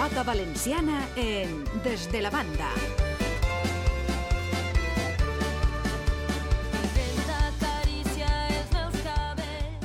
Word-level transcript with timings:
pelota 0.00 0.22
valenciana 0.22 1.08
en 1.14 1.62
Desde 1.84 2.22
la 2.22 2.30
Banda. 2.30 2.68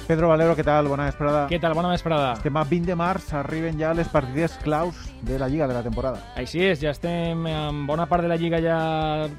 Pedro 0.07 0.30
Valero, 0.30 0.55
què 0.55 0.64
tal? 0.64 0.88
Bona 0.88 1.09
vesprada. 1.09 1.50
Què 1.50 1.59
tal? 1.59 1.75
Bona 1.75 1.91
vesprada. 1.91 2.32
Estem 2.38 2.55
a 2.55 2.64
20 2.64 2.88
de 2.93 2.96
març, 2.96 3.34
arriben 3.36 3.75
ja 3.82 3.91
les 3.98 4.07
partides 4.07 4.55
claus 4.64 4.96
de 5.26 5.39
la 5.39 5.50
Lliga 5.50 5.68
de 5.68 5.73
la 5.73 5.84
temporada. 5.84 6.21
Així 6.38 6.62
és, 6.64 6.80
ja 6.82 6.91
estem 6.94 7.46
amb 7.50 7.89
bona 7.89 8.05
part 8.10 8.23
de 8.23 8.30
la 8.30 8.38
Lliga 8.39 8.62
ja 8.64 8.78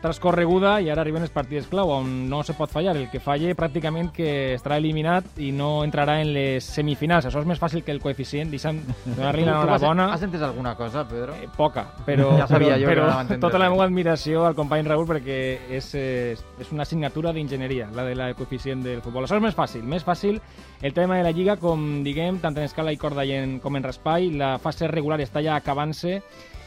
transcorreguda 0.03 0.77
i 0.83 0.91
ara 0.91 1.05
arriben 1.05 1.25
les 1.25 1.33
partides 1.33 1.69
clau 1.71 1.93
on 1.95 2.29
no 2.31 2.43
se 2.45 2.57
pot 2.59 2.71
fallar. 2.73 2.97
El 2.97 3.09
que 3.13 3.21
falle 3.23 3.55
pràcticament 3.57 4.11
que 4.15 4.31
estarà 4.57 4.81
eliminat 4.83 5.39
i 5.43 5.53
no 5.55 5.85
entrarà 5.87 6.19
en 6.23 6.33
les 6.35 6.67
semifinals. 6.77 7.29
Això 7.31 7.41
és 7.43 7.49
més 7.49 7.61
fàcil 7.63 7.85
que 7.87 7.95
el 7.95 8.03
coeficient. 8.03 8.51
Deixa'm 8.51 8.83
donar-li 9.07 9.47
l'enhorabona. 9.47 10.11
Has 10.15 10.27
entès 10.27 10.43
alguna 10.43 10.75
cosa, 10.77 11.07
Pedro? 11.09 11.35
Eh, 11.37 11.49
poca, 11.57 11.87
però, 12.07 12.33
Ja 12.37 12.47
sabia 12.51 12.75
però, 12.75 12.81
jo 12.81 12.87
que 12.89 12.95
però 12.95 13.09
entendre 13.21 13.41
tota 13.47 13.63
la 13.63 13.71
meva 13.71 13.87
admiració 13.87 14.45
al 14.47 14.57
company 14.59 14.87
Raül 14.87 15.07
perquè 15.09 15.39
és, 15.79 15.93
és, 15.95 16.43
és 16.61 16.73
una 16.75 16.85
assignatura 16.87 17.33
d'enginyeria, 17.33 17.89
la 17.95 18.05
de 18.05 18.15
la 18.19 18.33
coeficient 18.35 18.83
del 18.85 19.03
futbol. 19.05 19.25
Això 19.25 19.39
és 19.39 19.45
més 19.45 19.57
fàcil, 19.57 19.85
més 19.87 20.05
fàcil 20.07 20.41
el 20.83 20.93
tema 20.93 21.17
de 21.17 21.25
la 21.25 21.33
Lliga, 21.33 21.57
com 21.57 22.03
diguem, 22.05 22.41
tant 22.43 22.57
en 22.57 22.67
escala 22.67 22.93
i 22.93 22.99
corda 23.01 23.25
i 23.25 23.33
en, 23.37 23.59
com 23.65 23.77
en 23.79 23.87
raspall, 23.87 24.29
la 24.37 24.57
fase 24.61 24.91
regular 24.91 25.21
està 25.25 25.41
ja 25.45 25.57
acabant-se 25.57 26.19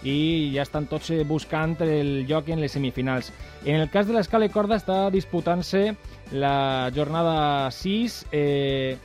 i 0.03 0.51
ja 0.53 0.63
estan 0.63 0.87
tots 0.89 1.11
eh, 1.11 1.23
buscant 1.27 1.75
el 1.85 2.25
lloc 2.27 2.49
en 2.49 2.61
les 2.61 2.71
semifinals. 2.71 3.33
En 3.65 3.81
el 3.81 3.89
cas 3.91 4.07
de 4.07 4.15
l'escala 4.15 4.47
i 4.47 4.53
corda 4.53 4.79
està 4.79 5.09
disputant-se 5.13 5.83
la 6.31 6.89
jornada 6.95 7.69
6. 7.71 8.25
Eh, 8.31 8.97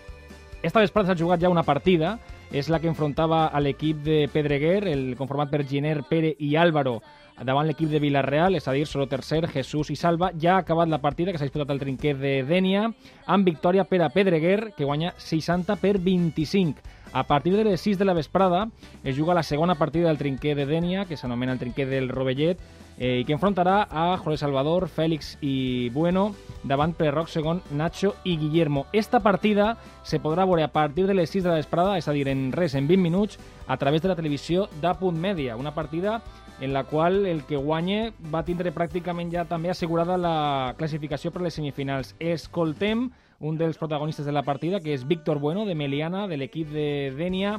esta 0.63 0.80
vesprada 0.80 1.13
s'ha 1.13 1.21
jugat 1.21 1.43
ja 1.43 1.52
una 1.52 1.66
partida, 1.66 2.18
és 2.55 2.71
la 2.71 2.79
que 2.79 2.89
enfrontava 2.89 3.49
a 3.49 3.61
l'equip 3.61 4.05
de 4.07 4.24
Pedreguer, 4.33 4.87
el 4.89 5.16
conformat 5.18 5.51
per 5.51 5.65
Giner, 5.66 6.05
Pere 6.09 6.30
i 6.39 6.55
Álvaro, 6.57 7.01
davant 7.43 7.66
l'equip 7.66 7.90
de 7.90 7.99
Villarreal, 7.99 8.54
és 8.54 8.68
a 8.68 8.74
dir, 8.77 8.87
solo 8.87 9.09
tercer, 9.10 9.49
Jesús 9.51 9.90
i 9.90 9.96
Salva. 9.96 10.30
Ja 10.40 10.54
ha 10.57 10.63
acabat 10.63 10.88
la 10.88 11.01
partida, 11.02 11.32
que 11.32 11.38
s'ha 11.38 11.49
disputat 11.49 11.71
al 11.71 11.82
trinquet 11.82 12.21
de 12.21 12.35
Dènia, 12.46 12.90
amb 13.27 13.46
victòria 13.49 13.85
per 13.88 14.02
a 14.02 14.10
Pedreguer, 14.15 14.73
que 14.77 14.85
guanya 14.85 15.15
60 15.18 15.77
per 15.82 15.99
25. 15.99 16.82
A 17.15 17.24
partir 17.24 17.57
de 17.57 17.62
les 17.62 17.80
6 17.80 17.99
de 17.99 18.05
la 18.05 18.12
vesprada 18.12 18.68
es 19.05 19.16
juga 19.16 19.35
la 19.35 19.45
segona 19.45 19.77
partida 19.77 20.09
del 20.09 20.18
trinquet 20.18 20.57
de 20.57 20.66
Dènia, 20.66 21.05
que 21.07 21.16
s'anomena 21.16 21.52
el 21.52 21.60
trinquet 21.60 21.88
del 21.88 22.09
Rovellet, 22.09 22.59
eh, 22.99 23.21
i 23.21 23.24
que 23.24 23.35
enfrontarà 23.35 23.87
a 23.90 24.16
Jorge 24.16 24.38
Salvador, 24.38 24.88
Fèlix 24.88 25.37
i 25.43 25.90
Bueno, 25.95 26.35
davant 26.62 26.95
per 26.95 27.12
Roc 27.15 27.29
segon, 27.30 27.62
Nacho 27.71 28.15
i 28.24 28.37
Guillermo. 28.38 28.87
Esta 28.93 29.21
partida 29.21 29.77
se 30.02 30.21
podrà 30.21 30.46
veure 30.46 30.65
a 30.65 30.73
partir 30.73 31.07
de 31.07 31.15
les 31.15 31.30
6 31.30 31.45
de 31.45 31.51
la 31.51 31.60
vesprada, 31.62 31.99
és 31.99 32.09
a 32.09 32.12
dir, 32.12 32.27
en 32.29 32.51
res, 32.52 32.74
en 32.74 32.88
20 32.88 33.02
minuts, 33.02 33.38
a 33.66 33.77
través 33.77 34.02
de 34.02 34.09
la 34.09 34.16
televisió 34.16 34.68
d'A 34.82 34.95
Punt 34.99 35.18
Mèdia, 35.18 35.57
una 35.57 35.74
partida 35.74 36.21
en 36.60 36.73
la 36.73 36.85
qual 36.85 37.27
el 37.27 37.45
que 37.45 37.57
guanye 37.57 38.13
va 38.33 38.45
tindre 38.47 38.73
pràcticament 38.74 39.33
ja 39.33 39.45
també 39.49 39.71
assegurada 39.71 40.16
la 40.21 40.74
classificació 40.79 41.33
per 41.35 41.43
les 41.43 41.57
semifinals. 41.59 42.15
Escoltem 42.21 43.09
un 43.41 43.59
dels 43.59 43.79
protagonistes 43.79 44.27
de 44.27 44.33
la 44.33 44.43
partida, 44.43 44.80
que 44.80 44.95
és 44.95 45.07
Víctor 45.07 45.38
Bueno, 45.38 45.66
de 45.66 45.74
Meliana, 45.74 46.29
de 46.29 46.38
l'equip 46.38 46.71
de 46.71 47.13
Dènia, 47.16 47.59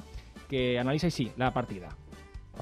que 0.50 0.80
analitza 0.80 1.12
així 1.12 1.30
la 1.38 1.52
partida. 1.54 1.92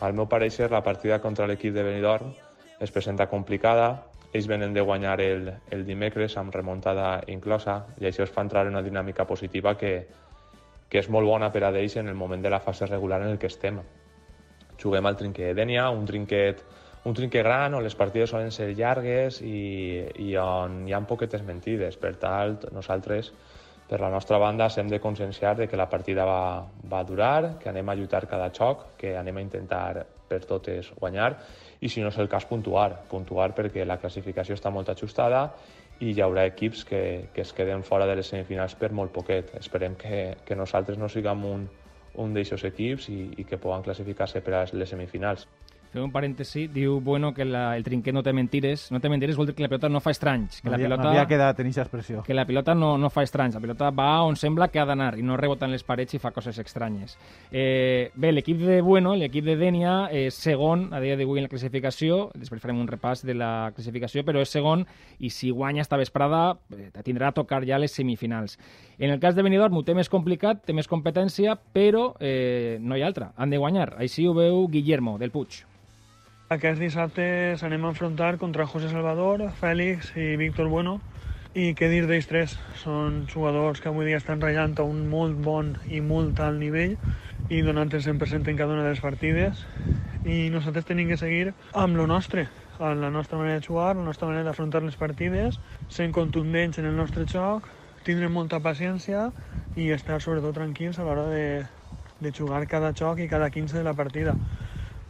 Al 0.01 0.13
meu 0.17 0.25
pareixer, 0.27 0.71
la 0.71 0.83
partida 0.83 1.21
contra 1.21 1.47
l'equip 1.47 1.73
de 1.73 1.83
Benidorm 1.85 2.33
es 2.81 2.91
presenta 2.91 3.29
complicada. 3.29 4.09
Ells 4.33 4.47
venen 4.49 4.73
de 4.73 4.81
guanyar 4.81 5.19
el, 5.21 5.51
el 5.69 5.85
dimecres 5.85 6.35
amb 6.41 6.55
remuntada 6.55 7.21
inclosa 7.29 7.83
i 8.01 8.09
això 8.09 8.25
es 8.25 8.33
fa 8.33 8.41
entrar 8.41 8.65
en 8.65 8.73
una 8.73 8.81
dinàmica 8.81 9.27
positiva 9.29 9.75
que, 9.77 10.07
que 10.89 11.03
és 11.03 11.09
molt 11.09 11.29
bona 11.29 11.51
per 11.53 11.63
a 11.67 11.69
ells 11.77 11.99
en 12.01 12.09
el 12.09 12.17
moment 12.17 12.41
de 12.41 12.49
la 12.49 12.59
fase 12.59 12.89
regular 12.89 13.21
en 13.21 13.29
el 13.29 13.37
que 13.37 13.47
estem. 13.47 13.77
Juguem 14.83 15.07
al 15.07 15.17
trinquet 15.19 15.53
de 15.53 15.57
Dènia, 15.61 15.87
un 15.89 16.05
trinquet, 16.05 16.63
un 17.07 17.15
trinquet 17.15 17.43
gran 17.45 17.75
on 17.77 17.83
les 17.83 17.95
partides 17.95 18.33
solen 18.35 18.51
ser 18.51 18.73
llargues 18.75 19.41
i, 19.41 20.03
i 20.27 20.35
on 20.39 20.83
hi 20.87 20.93
ha 20.93 21.01
poquetes 21.07 21.43
mentides. 21.47 21.97
Per 21.99 22.15
tant, 22.19 22.67
nosaltres, 22.75 23.31
per 23.87 23.99
la 24.01 24.09
nostra 24.11 24.39
banda, 24.41 24.67
hem 24.77 24.89
de 24.91 24.99
conscienciar 24.99 25.55
de 25.57 25.67
que 25.67 25.79
la 25.79 25.89
partida 25.89 26.25
va, 26.27 26.65
va 26.91 27.03
durar, 27.03 27.59
que 27.59 27.69
anem 27.71 27.89
a 27.89 27.95
lluitar 27.95 28.25
cada 28.27 28.51
xoc, 28.51 28.93
que 28.99 29.15
anem 29.17 29.39
a 29.39 29.45
intentar 29.47 30.05
per 30.27 30.43
totes 30.49 30.89
guanyar 30.99 31.35
i 31.83 31.89
si 31.91 32.01
no 32.01 32.09
és 32.09 32.17
el 32.21 32.29
cas 32.31 32.47
puntuar, 32.47 33.03
puntuar 33.11 33.51
perquè 33.55 33.83
la 33.85 33.99
classificació 33.99 34.55
està 34.55 34.71
molt 34.71 34.89
ajustada 34.93 35.43
i 35.99 36.13
hi 36.13 36.21
haurà 36.23 36.45
equips 36.47 36.83
que, 36.87 37.01
que 37.35 37.43
es 37.43 37.51
queden 37.53 37.83
fora 37.83 38.07
de 38.09 38.15
les 38.17 38.29
semifinals 38.31 38.75
per 38.79 38.91
molt 38.95 39.11
poquet. 39.15 39.51
Esperem 39.59 39.97
que, 39.99 40.23
que 40.47 40.55
nosaltres 40.55 40.97
no 40.97 41.09
siguem 41.11 41.43
un, 41.45 41.67
un 42.21 42.33
d'aixòs 42.35 42.63
equips 42.69 43.09
i, 43.09 43.19
i 43.41 43.45
que 43.49 43.59
poden 43.61 43.85
classificar-se 43.85 44.41
per 44.45 44.53
a 44.57 44.63
les 44.71 44.93
semifinals. 44.93 45.47
Fem 45.93 46.01
un 46.01 46.09
parèntesi, 46.09 46.63
diu 46.73 46.95
Bueno 47.05 47.35
que 47.37 47.45
la, 47.45 47.75
el 47.77 47.83
trinquet 47.85 48.15
no 48.15 48.23
té 48.25 48.31
mentires. 48.33 48.87
No 48.89 48.97
té 48.97 49.11
mentires 49.13 49.37
vol 49.37 49.45
dir 49.45 49.53
que 49.53 49.61
la 49.61 49.69
pilota 49.69 49.91
no 49.93 49.99
fa 50.01 50.09
estranys. 50.09 50.57
Que 50.63 50.71
la 50.73 50.79
pilota... 50.81 51.03
M'havia 51.05 51.27
quedat 51.29 51.59
en 51.61 51.67
aquesta 51.67 51.83
expressió. 51.83 52.23
que 52.25 52.33
la 52.33 52.47
pilota 52.49 52.73
no, 52.73 52.95
no 52.97 53.11
fa 53.13 53.21
estranys, 53.21 53.53
la 53.53 53.61
pilota 53.61 53.91
va 53.93 54.23
on 54.25 54.33
sembla 54.35 54.71
que 54.73 54.79
ha 54.81 54.87
d'anar 54.89 55.11
i 55.21 55.21
no 55.21 55.37
rebota 55.37 55.67
en 55.67 55.75
les 55.75 55.83
parets 55.85 56.15
i 56.17 56.19
fa 56.19 56.31
coses 56.33 56.57
estranyes. 56.57 57.13
Eh, 57.51 58.09
bé, 58.15 58.31
l'equip 58.33 58.63
de 58.65 58.79
Bueno, 58.81 59.13
l'equip 59.13 59.45
de 59.45 59.53
Dènia, 59.59 60.07
és 60.09 60.33
segon 60.33 60.87
a 60.97 61.01
dia 61.03 61.17
d'avui 61.19 61.43
en 61.43 61.45
la 61.45 61.51
classificació, 61.51 62.31
després 62.33 62.63
farem 62.63 62.79
un 62.81 62.89
repàs 62.89 63.21
de 63.27 63.35
la 63.37 63.51
classificació, 63.75 64.23
però 64.25 64.41
és 64.41 64.49
segon 64.49 64.87
i 65.19 65.29
si 65.29 65.51
guanya 65.53 65.83
esta 65.85 65.99
vesprada 66.01 66.55
eh, 66.73 66.89
tindrà 67.05 67.29
a 67.29 67.35
tocar 67.37 67.61
ja 67.69 67.77
les 67.77 67.93
semifinals. 67.93 68.57
En 68.97 69.13
el 69.13 69.21
cas 69.21 69.37
de 69.37 69.45
Benidorm 69.45 69.77
ho 69.77 69.85
té 69.85 69.93
més 69.93 70.09
complicat, 70.09 70.65
té 70.65 70.73
més 70.73 70.89
competència, 70.89 71.53
però 71.53 72.15
eh, 72.17 72.79
no 72.81 72.97
hi 72.97 73.05
ha 73.05 73.11
altra, 73.13 73.29
han 73.37 73.53
de 73.53 73.61
guanyar. 73.61 73.91
Així 74.01 74.25
ho 74.25 74.33
veu 74.33 74.65
Guillermo, 74.73 75.19
del 75.21 75.29
Puig. 75.29 75.61
Aquest 76.51 76.77
dissabte 76.77 77.23
s'anem 77.57 77.85
a 77.85 77.89
enfrontar 77.93 78.37
contra 78.37 78.65
José 78.67 78.89
Salvador, 78.91 79.41
Fèlix 79.57 80.09
i 80.19 80.35
Víctor 80.37 80.67
Bueno. 80.67 80.97
I 81.55 81.71
què 81.77 81.87
dir 81.87 82.01
d'ells 82.05 82.27
tres? 82.27 82.55
Són 82.81 83.23
jugadors 83.31 83.79
que 83.79 83.87
avui 83.89 84.09
dia 84.09 84.19
estan 84.19 84.41
ratllant 84.41 84.75
a 84.77 84.83
un 84.83 85.05
molt 85.09 85.37
bon 85.45 85.71
i 85.87 86.01
molt 86.01 86.41
alt 86.43 86.59
nivell 86.59 86.97
i 87.47 87.61
donant 87.65 87.93
el 87.93 88.03
100% 88.03 88.51
en 88.51 88.59
cada 88.59 88.73
una 88.75 88.83
de 88.83 88.91
les 88.91 89.01
partides. 89.01 89.63
I 90.25 90.49
nosaltres 90.53 90.85
tenim 90.89 91.09
que 91.09 91.17
seguir 91.21 91.53
amb 91.71 91.95
lo 91.95 92.07
nostre, 92.11 92.49
amb 92.77 93.01
la 93.01 93.09
nostra 93.09 93.39
manera 93.39 93.61
de 93.61 93.65
jugar, 93.65 93.95
la 93.95 94.03
nostra 94.03 94.27
manera 94.27 94.49
d'afrontar 94.49 94.83
les 94.83 94.99
partides, 94.99 95.61
sent 95.87 96.11
contundents 96.11 96.77
en 96.77 96.89
el 96.91 96.97
nostre 96.99 97.25
joc, 97.25 97.69
tindre 98.03 98.29
molta 98.29 98.59
paciència 98.59 99.29
i 99.79 99.89
estar 99.95 100.19
sobretot 100.21 100.59
tranquils 100.59 100.99
a 100.99 101.07
l'hora 101.07 101.29
de, 101.31 101.45
de 102.19 102.33
jugar 102.35 102.65
cada 102.67 102.91
xoc 102.93 103.23
i 103.23 103.29
cada 103.31 103.49
15 103.49 103.79
de 103.79 103.87
la 103.87 103.95
partida. 103.95 104.37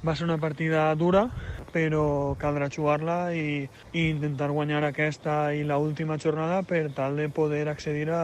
Va 0.04 0.16
ser 0.20 0.26
una 0.28 0.38
partida 0.38 0.90
dura, 1.00 1.30
però 1.72 2.36
caldrà 2.40 2.68
jugar-la 2.68 3.32
i, 3.34 3.64
i 3.96 4.10
intentar 4.10 4.50
guanyar 4.52 4.84
aquesta 4.84 5.54
i 5.56 5.64
la 5.64 5.78
última 5.80 6.18
jornada 6.20 6.62
per 6.68 6.90
tal 6.92 7.16
de 7.16 7.30
poder 7.32 7.70
accedir 7.72 8.10
a, 8.12 8.24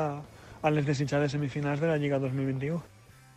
a 0.62 0.72
les 0.75 0.85
desitjades 0.85 1.31
semifinals 1.31 1.79
de 1.79 1.88
la 1.88 1.97
Lliga 1.97 2.19
2021. 2.19 2.81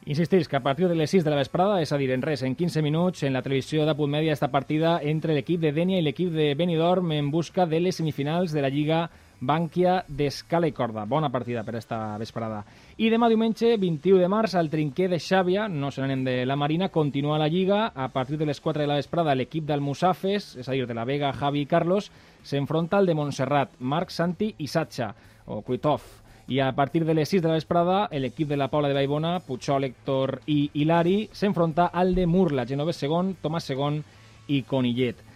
Insistís 0.04 0.48
que 0.48 0.56
a 0.56 0.62
partir 0.62 0.88
de 0.88 0.96
les 0.96 1.10
6 1.10 1.22
de 1.22 1.30
la 1.30 1.38
vesprada, 1.38 1.78
és 1.78 1.92
a 1.94 1.96
dir, 2.00 2.10
en 2.10 2.22
res, 2.22 2.42
en 2.42 2.56
15 2.58 2.82
minuts, 2.82 3.22
en 3.22 3.36
la 3.36 3.42
televisió 3.46 3.86
de 3.86 3.94
Punt 3.94 4.10
Mèdia, 4.10 4.34
esta 4.34 4.50
partida 4.50 4.96
entre 4.98 5.36
l'equip 5.36 5.60
de 5.62 5.70
Dènia 5.70 6.00
i 6.00 6.02
l'equip 6.02 6.32
de 6.34 6.56
Benidorm 6.58 7.12
en 7.14 7.30
busca 7.30 7.68
de 7.70 7.78
les 7.78 8.02
semifinals 8.02 8.50
de 8.50 8.64
la 8.66 8.72
Lliga 8.74 9.04
Bànquia 9.42 9.96
d'escala 10.06 10.68
i 10.70 10.72
corda. 10.72 11.02
Bona 11.10 11.28
partida 11.34 11.64
per 11.66 11.74
esta 11.74 12.16
vesprada. 12.18 12.60
I 13.02 13.08
demà 13.10 13.26
diumenge, 13.28 13.74
21 13.74 14.20
de 14.22 14.28
març, 14.30 14.54
al 14.54 14.70
trinquer 14.70 15.08
de 15.10 15.18
Xàbia, 15.18 15.66
no 15.66 15.90
se 15.90 16.00
n'anem 16.00 16.22
de 16.22 16.36
la 16.46 16.54
Marina, 16.56 16.92
continua 16.94 17.40
la 17.42 17.48
Lliga. 17.50 17.88
A 17.94 18.06
partir 18.14 18.38
de 18.38 18.46
les 18.46 18.60
4 18.60 18.84
de 18.84 18.86
la 18.86 19.00
vesprada, 19.00 19.34
l'equip 19.34 19.66
d'Almussafes, 19.66 20.54
és 20.62 20.68
a 20.68 20.76
dir, 20.76 20.86
de 20.86 20.94
la 20.94 21.04
Vega, 21.04 21.32
Javi 21.34 21.64
i 21.64 21.66
Carlos, 21.66 22.12
s'enfronta 22.46 23.00
al 23.00 23.10
de 23.10 23.18
Montserrat, 23.18 23.74
Marc, 23.80 24.14
Santi 24.14 24.54
i 24.58 24.70
Satxa, 24.70 25.10
o 25.46 25.60
Kuitov. 25.66 26.06
I 26.46 26.60
a 26.60 26.70
partir 26.78 27.04
de 27.04 27.14
les 27.14 27.28
6 27.28 27.42
de 27.42 27.48
la 27.48 27.58
vesprada, 27.58 28.06
l'equip 28.12 28.46
de 28.48 28.56
la 28.56 28.68
Paula 28.70 28.88
de 28.88 28.94
Baibona, 28.94 29.40
Puigol, 29.40 29.90
Héctor 29.90 30.40
i 30.46 30.70
Hilari, 30.74 31.28
s'enfronta 31.32 31.90
al 31.92 32.14
de 32.14 32.26
Murla, 32.26 32.66
Genovès 32.66 33.02
segon, 33.02 33.34
Tomàs 33.42 33.66
segon 33.66 34.02
i 34.46 34.62
Conillet. 34.62 35.31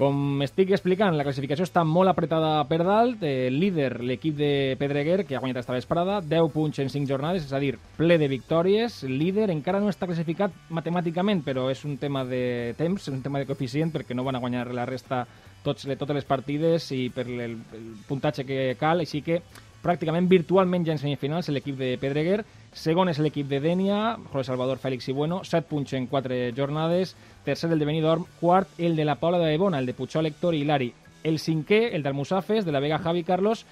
Com 0.00 0.40
estic 0.40 0.70
explicant, 0.72 1.12
la 1.12 1.26
classificació 1.26 1.66
està 1.66 1.82
molt 1.84 2.08
apretada 2.08 2.54
per 2.70 2.78
dalt. 2.80 3.20
El 3.20 3.58
líder, 3.60 3.98
l'equip 4.00 4.38
de 4.38 4.48
Pedreguer, 4.80 5.26
que 5.28 5.36
ha 5.36 5.42
guanyat 5.42 5.58
esta 5.60 5.74
vesprada, 5.76 6.22
10 6.24 6.48
punts 6.54 6.80
en 6.80 6.88
5 6.88 7.04
jornades, 7.10 7.44
és 7.44 7.52
a 7.52 7.60
dir, 7.60 7.74
ple 7.98 8.16
de 8.16 8.30
victòries. 8.32 9.02
El 9.04 9.18
líder 9.20 9.50
encara 9.52 9.82
no 9.84 9.92
està 9.92 10.08
classificat 10.08 10.56
matemàticament, 10.72 11.44
però 11.44 11.66
és 11.68 11.84
un 11.84 11.98
tema 12.00 12.24
de 12.24 12.72
temps, 12.80 13.10
és 13.10 13.12
un 13.12 13.20
tema 13.20 13.42
de 13.42 13.50
coeficient, 13.50 13.92
perquè 13.92 14.16
no 14.16 14.24
van 14.24 14.40
a 14.40 14.40
guanyar 14.40 14.70
la 14.72 14.88
resta 14.88 15.26
tots, 15.66 15.84
totes 15.84 16.16
les 16.16 16.24
partides 16.24 16.88
i 16.96 17.10
per 17.12 17.26
el, 17.28 17.58
el 17.76 17.90
puntatge 18.08 18.48
que 18.48 18.70
cal, 18.80 19.04
així 19.04 19.20
que 19.20 19.42
pràcticament 19.84 20.32
virtualment 20.32 20.88
ja 20.88 20.96
en 20.96 21.04
semifinals 21.04 21.52
l'equip 21.52 21.76
de 21.76 21.98
Pedreguer, 22.00 22.40
segon 22.72 23.10
és 23.10 23.18
l'equip 23.18 23.48
de 23.50 23.60
Dènia, 23.60 24.16
Jorge 24.30 24.46
Salvador, 24.46 24.78
Fèlix 24.78 25.08
i 25.10 25.12
Bueno, 25.12 25.42
7 25.44 25.66
punts 25.68 25.92
en 25.98 26.06
4 26.06 26.38
jornades, 26.56 27.16
tercer 27.44 27.70
el 27.72 27.78
de 27.78 27.86
Benidorm, 27.88 28.26
quart 28.40 28.68
el 28.78 28.96
de 28.96 29.04
la 29.04 29.16
Paula 29.16 29.38
de 29.38 29.54
Ebona, 29.54 29.78
el 29.78 29.86
de 29.86 29.94
Puigol, 29.94 30.26
Héctor 30.26 30.54
i 30.54 30.62
Hilari. 30.62 30.92
El 31.24 31.38
cinquè, 31.38 31.90
el 31.94 32.02
d'Almussafes, 32.02 32.64
de 32.64 32.72
la 32.72 32.80
Vega 32.80 32.98
Javi 32.98 33.24
Carlos, 33.24 33.66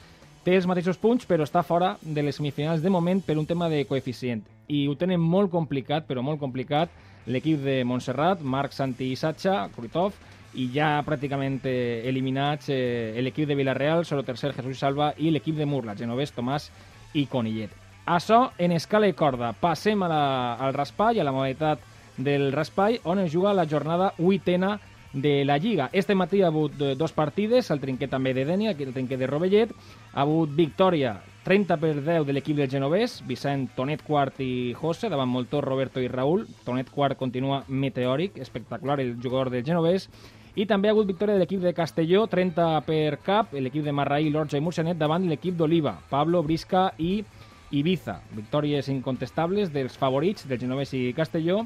té 0.45 0.57
els 0.57 0.67
mateixos 0.67 0.99
punts, 0.99 1.27
però 1.29 1.47
està 1.47 1.63
fora 1.63 1.97
de 2.03 2.23
les 2.23 2.37
semifinals 2.37 2.83
de 2.83 2.91
moment 2.91 3.23
per 3.25 3.39
un 3.39 3.47
tema 3.47 3.69
de 3.69 3.85
coeficient. 3.87 4.43
I 4.69 4.87
ho 4.89 4.97
tenen 4.97 5.21
molt 5.21 5.51
complicat, 5.53 6.07
però 6.09 6.23
molt 6.23 6.41
complicat, 6.41 6.91
l'equip 7.27 7.63
de 7.65 7.83
Montserrat, 7.85 8.43
Marc 8.43 8.73
Santi 8.73 9.13
i 9.13 9.17
Sacha, 9.17 9.69
Krutov, 9.75 10.17
i 10.59 10.71
ja 10.75 10.97
pràcticament 11.07 11.61
eh, 11.69 12.03
eliminats 12.09 12.71
eh, 12.73 13.19
l'equip 13.23 13.49
de 13.49 13.57
Villarreal, 13.59 14.07
solo 14.09 14.25
tercer 14.25 14.55
Jesús 14.57 14.81
Salva 14.81 15.13
i 15.19 15.31
l'equip 15.31 15.57
de 15.57 15.69
Murla, 15.69 15.97
Genovès, 15.97 16.33
Tomàs 16.35 16.71
i 17.15 17.27
Conillet. 17.29 17.88
Açò 18.09 18.53
en 18.57 18.73
escala 18.73 19.05
i 19.05 19.13
corda. 19.13 19.51
Passem 19.53 20.01
a 20.03 20.07
la, 20.09 20.23
al 20.57 20.73
raspall, 20.73 21.19
a 21.21 21.25
la 21.27 21.33
modalitat 21.37 21.83
del 22.17 22.53
raspall, 22.55 22.97
on 23.05 23.19
es 23.21 23.33
juga 23.35 23.53
la 23.53 23.67
jornada 23.69 24.15
vuitena 24.17 24.79
de 25.13 25.45
la 25.45 25.59
Lliga. 25.59 25.91
Este 25.93 26.15
matí 26.15 26.41
ha 26.41 26.47
hagut 26.47 26.81
eh, 26.81 26.95
dos 26.97 27.13
partides, 27.13 27.71
el 27.71 27.81
trinquet 27.81 28.09
també 28.09 28.33
de 28.33 28.47
Dènia, 28.49 28.73
el 28.73 28.95
trinquet 28.95 29.21
de 29.21 29.29
Rovellet. 29.29 29.75
Ha 30.15 30.23
hagut 30.25 30.57
victòria 30.57 31.19
30 31.45 31.77
per 31.77 31.93
10 32.01 32.25
de 32.25 32.33
l'equip 32.33 32.57
del 32.57 32.71
Genovès, 32.73 33.21
Vicent, 33.29 33.69
Tonet 33.77 34.01
Quart 34.05 34.41
i 34.41 34.73
José, 34.73 35.11
davant 35.13 35.29
Moltó, 35.29 35.61
Roberto 35.61 36.01
i 36.01 36.09
Raül. 36.09 36.47
Tonet 36.65 36.89
Quart 36.89 37.21
continua 37.21 37.63
meteòric, 37.69 38.41
espectacular 38.41 39.01
el 39.01 39.19
jugador 39.21 39.51
del 39.51 39.65
Genovès. 39.65 40.09
I 40.57 40.65
també 40.67 40.89
ha 40.89 40.97
hagut 40.97 41.07
victòria 41.07 41.37
de 41.37 41.45
l'equip 41.45 41.61
de 41.61 41.77
Castelló, 41.77 42.25
30 42.27 42.71
per 42.89 43.19
cap, 43.21 43.53
l'equip 43.53 43.85
de 43.85 43.93
Marraí, 43.93 44.33
Lorja 44.33 44.57
i 44.57 44.65
Murcianet 44.65 44.97
davant 44.97 45.29
l'equip 45.29 45.61
d'Oliva, 45.61 45.99
Pablo, 46.09 46.43
Brisca 46.43 46.89
i 46.99 47.21
Ibiza. 47.71 48.21
Victòries 48.37 48.89
incontestables 48.89 49.73
dels 49.73 49.97
favorits 49.99 50.49
del 50.49 50.61
Genovès 50.61 50.95
i 50.97 51.13
Castelló 51.17 51.65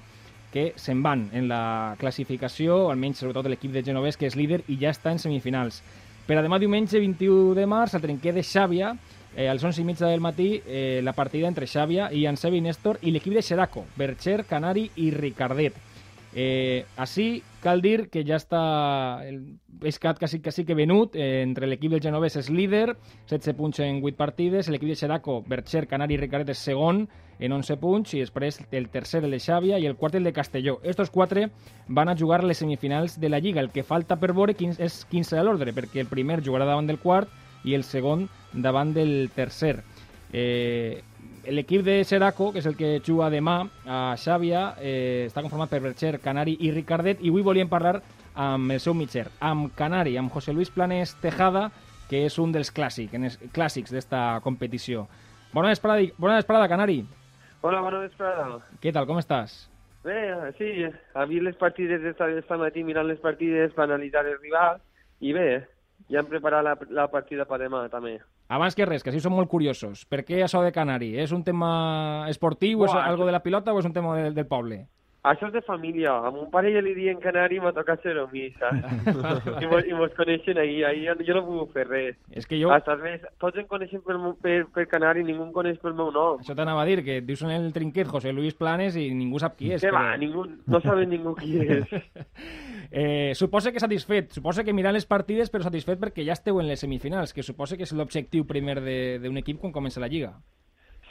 que 0.53 0.75
se'n 0.77 1.01
van 1.03 1.25
en 1.33 1.49
la 1.49 1.97
classificació, 1.99 2.91
almenys 2.93 3.23
sobretot 3.23 3.49
l'equip 3.49 3.73
de 3.73 3.83
Genovès, 3.83 4.19
que 4.21 4.29
és 4.29 4.37
líder 4.37 4.61
i 4.69 4.77
ja 4.79 4.93
està 4.93 5.11
en 5.11 5.19
semifinals. 5.23 5.81
Per 6.29 6.37
a 6.37 6.43
demà 6.45 6.61
diumenge 6.63 7.01
21 7.01 7.57
de 7.57 7.65
març, 7.67 7.97
al 7.97 8.05
trinquer 8.05 8.35
de 8.37 8.45
Xàbia, 8.47 8.93
eh, 9.35 9.49
a 9.49 9.55
les 9.57 9.65
11 9.65 9.81
i 9.81 9.85
mitja 9.89 10.07
del 10.07 10.21
matí, 10.21 10.63
eh, 10.67 11.01
la 11.03 11.17
partida 11.17 11.49
entre 11.49 11.67
Xàbia 11.67 12.13
i 12.13 12.27
Ansebi 12.27 12.61
Néstor 12.61 13.01
i 13.03 13.11
l'equip 13.11 13.35
de 13.35 13.43
Xeraco, 13.43 13.87
Bercher, 13.97 14.45
Canari 14.45 14.91
i 14.97 15.11
Ricardet. 15.11 15.75
Eh, 16.35 16.85
així 16.97 17.43
cal 17.61 17.83
dir 17.83 18.09
que 18.09 18.23
ja 18.25 18.37
està 18.37 19.27
el 19.27 19.59
pescat 19.83 20.19
quasi, 20.19 20.41
quasi 20.41 20.65
que 20.65 20.77
venut 20.79 21.17
eh, 21.17 21.43
entre 21.43 21.67
l'equip 21.67 21.93
del 21.93 22.03
Genovès 22.05 22.39
és 22.41 22.49
líder 22.51 22.95
16 23.29 23.57
punts 23.59 23.83
en 23.85 24.01
8 24.01 24.17
partides 24.17 24.71
l'equip 24.71 24.89
de 24.93 24.97
Xeraco, 24.97 25.43
Bercher, 25.47 25.85
Canari 25.91 26.17
i 26.17 26.23
Ricaret 26.23 26.55
és 26.55 26.63
segon 26.71 27.05
en 27.43 27.53
11 27.53 27.77
punts 27.83 28.15
i 28.15 28.23
després 28.23 28.61
el 28.71 28.89
tercer 28.95 29.25
el 29.25 29.35
de 29.35 29.43
Xàbia 29.43 29.81
i 29.83 29.87
el 29.91 29.97
quart 29.99 30.15
el 30.15 30.25
de 30.25 30.33
Castelló. 30.33 30.79
Estos 30.83 31.11
quatre 31.11 31.49
van 31.89 32.09
a 32.09 32.17
jugar 32.17 32.45
les 32.45 32.59
semifinals 32.63 33.19
de 33.21 33.29
la 33.29 33.41
Lliga. 33.41 33.61
El 33.61 33.73
que 33.75 33.83
falta 33.83 34.17
per 34.17 34.33
veure 34.33 34.55
és 34.55 35.05
15 35.11 35.37
de 35.37 35.43
l'ordre 35.43 35.75
perquè 35.75 36.01
el 36.01 36.11
primer 36.11 36.43
jugarà 36.43 36.69
davant 36.69 36.87
del 36.87 37.03
quart 37.03 37.29
i 37.65 37.75
el 37.75 37.83
segon 37.83 38.29
davant 38.53 38.95
del 38.95 39.31
tercer. 39.35 39.81
Eh, 40.33 41.03
L'equip 41.43 41.83
de 41.83 42.05
Seraco, 42.07 42.53
que 42.53 42.61
és 42.63 42.67
el 42.71 42.77
que 42.79 43.01
juga 43.03 43.27
demà 43.31 43.57
a 43.83 44.15
Xàbia, 44.15 44.77
eh, 44.79 45.27
està 45.27 45.43
conformat 45.43 45.71
per 45.73 45.81
Bercher, 45.83 46.21
Canari 46.23 46.55
i 46.61 46.71
Ricardet, 46.71 47.19
i 47.19 47.33
avui 47.33 47.43
volíem 47.43 47.69
parlar 47.69 47.97
amb 48.35 48.73
el 48.73 48.81
seu 48.81 48.95
mitger, 48.95 49.27
amb 49.41 49.73
Canari, 49.77 50.17
amb 50.17 50.33
José 50.33 50.53
Luis 50.53 50.71
Planes 50.71 51.15
Tejada, 51.21 51.71
que 52.09 52.25
és 52.27 52.39
un 52.39 52.53
dels 52.53 52.73
clàssics, 52.75 53.39
clàssics 53.53 53.93
d'esta 53.93 54.41
competició. 54.45 55.07
Bona 55.53 55.73
vesprada, 55.73 56.05
bona 56.19 56.39
vesprada, 56.41 56.69
Canari. 56.69 57.03
Hola, 57.63 57.83
bona 57.85 58.01
vesprada. 58.03 58.59
Què 58.83 58.93
tal, 58.93 59.07
com 59.07 59.21
estàs? 59.21 59.67
Bé, 60.03 60.19
sí, 60.59 60.83
a 61.15 61.27
mi 61.31 61.39
les 61.41 61.57
partides 61.57 62.03
d'esta 62.03 62.27
esta 62.35 62.59
matí 62.59 62.83
mirant 62.83 63.07
les 63.07 63.21
partides 63.23 63.73
per 63.77 63.85
analitzar 63.87 64.25
els 64.27 64.41
rivals 64.43 64.83
i 65.23 65.31
bé, 65.37 65.63
ja 66.11 66.21
hem 66.21 66.31
preparat 66.31 66.65
la, 66.67 66.75
la 66.91 67.07
partida 67.13 67.47
per 67.47 67.61
demà 67.63 67.85
també. 67.93 68.17
Abans 68.53 68.75
que 68.75 68.85
res, 68.85 69.05
que 69.07 69.13
sí 69.15 69.21
som 69.23 69.33
molt 69.37 69.49
curiosos, 69.49 70.03
per 70.05 70.25
què 70.27 70.43
això 70.43 70.61
de 70.65 70.73
Canari? 70.75 71.13
És 71.23 71.31
un 71.33 71.45
tema 71.47 72.27
esportiu, 72.29 72.83
Buah, 72.83 72.91
és 72.91 73.13
algo 73.13 73.29
de 73.29 73.33
la 73.33 73.41
pilota 73.45 73.73
o 73.73 73.79
és 73.79 73.87
un 73.89 73.95
tema 73.95 74.17
del, 74.19 74.35
del 74.35 74.49
poble? 74.51 74.83
Això 75.23 75.47
és 75.47 75.53
de 75.55 75.61
família. 75.63 76.17
A 76.27 76.31
mon 76.35 76.49
pare 76.51 76.73
ja 76.75 76.81
li 76.83 76.97
diuen 76.97 77.21
Canari 77.23 77.61
i 77.61 77.63
m'ha 77.63 77.71
tocat 77.77 78.03
ser 78.03 78.17
a 78.19 78.25
mi, 78.33 78.49
saps? 78.59 79.05
I, 79.63 79.69
mos, 79.71 79.85
I 79.87 79.95
mos 79.95 80.15
coneixen 80.17 80.59
ahir, 80.59 80.81
ahir 80.89 81.05
jo, 81.05 81.27
jo 81.29 81.37
no 81.37 81.43
puc 81.47 81.77
fer 81.77 81.85
res. 81.87 82.17
És 82.35 82.49
que 82.51 82.59
jo... 82.59 82.73
Hasta 82.75 82.97
més, 82.99 83.23
tots 83.39 83.61
em 83.63 83.69
coneixen 83.71 84.03
per, 84.03 84.17
per, 84.43 84.57
per 84.75 84.87
Canari, 84.91 85.23
ningú 85.23 85.45
em 85.47 85.53
coneix 85.55 85.79
pel 85.79 85.95
meu 85.95 86.11
nom. 86.11 86.41
Això 86.43 86.57
t'anava 86.59 86.83
a 86.83 86.89
dir, 86.89 87.05
que 87.07 87.21
dius 87.23 87.45
en 87.47 87.53
el 87.55 87.69
trinquet 87.77 88.11
José 88.11 88.33
Luis 88.35 88.57
Planes 88.59 88.99
i 88.99 89.05
ningú 89.15 89.39
sap 89.39 89.55
qui 89.61 89.71
és. 89.71 89.85
Que 89.85 89.93
però... 89.93 90.01
va, 90.09 90.17
ningú, 90.19 90.43
no 90.67 90.81
saben 90.83 91.15
ningú 91.15 91.37
qui 91.39 91.55
és. 91.69 91.95
eh, 92.91 93.31
suposa 93.39 93.71
que 93.71 93.85
satisfet, 93.85 94.35
suposa 94.35 94.67
que 94.67 94.75
mirant 94.75 94.97
les 94.97 95.07
partides 95.07 95.55
però 95.55 95.69
satisfet 95.69 96.03
perquè 96.03 96.27
ja 96.27 96.35
esteu 96.35 96.59
en 96.59 96.67
les 96.67 96.83
semifinals, 96.83 97.31
que 97.31 97.47
suposa 97.47 97.79
que 97.79 97.87
és 97.87 97.95
l'objectiu 97.95 98.43
primer 98.51 98.81
d'un 99.23 99.39
equip 99.39 99.63
quan 99.63 99.77
comença 99.77 100.03
la 100.03 100.11
Lliga. 100.11 100.35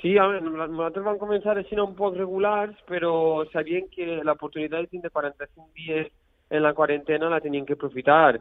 Sí, 0.01 0.15
veure, 0.17 0.39
nosaltres 0.41 1.05
vam 1.05 1.19
començar 1.21 1.53
així 1.59 1.77
un 1.77 1.93
poc 1.93 2.15
regulars, 2.17 2.73
però 2.89 3.45
sabien 3.51 3.85
que 3.93 4.23
l'oportunitat 4.25 4.87
de 4.87 4.89
tindre 4.95 5.11
45 5.13 5.67
dies 5.77 6.07
en 6.49 6.63
la 6.65 6.73
quarantena 6.73 7.29
la 7.29 7.39
tenien 7.39 7.67
que 7.67 7.77
aprofitar. 7.77 8.39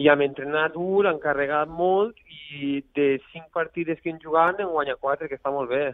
I 0.00 0.08
hem 0.08 0.24
entrenat 0.24 0.72
dur, 0.72 1.04
han 1.06 1.20
carregat 1.20 1.68
molt 1.68 2.16
i 2.40 2.80
de 2.96 3.18
5 3.28 3.52
partides 3.52 4.00
que 4.00 4.08
hem 4.08 4.22
jugat 4.24 4.60
hem 4.60 4.72
guanyat 4.72 5.02
4, 5.04 5.28
que 5.28 5.36
està 5.36 5.52
molt 5.52 5.68
bé. 5.68 5.90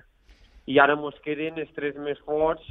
I 0.70 0.78
ara 0.78 0.94
ens 0.94 1.18
queden 1.24 1.58
els 1.58 1.72
tres 1.74 1.98
més 1.98 2.20
forts, 2.22 2.62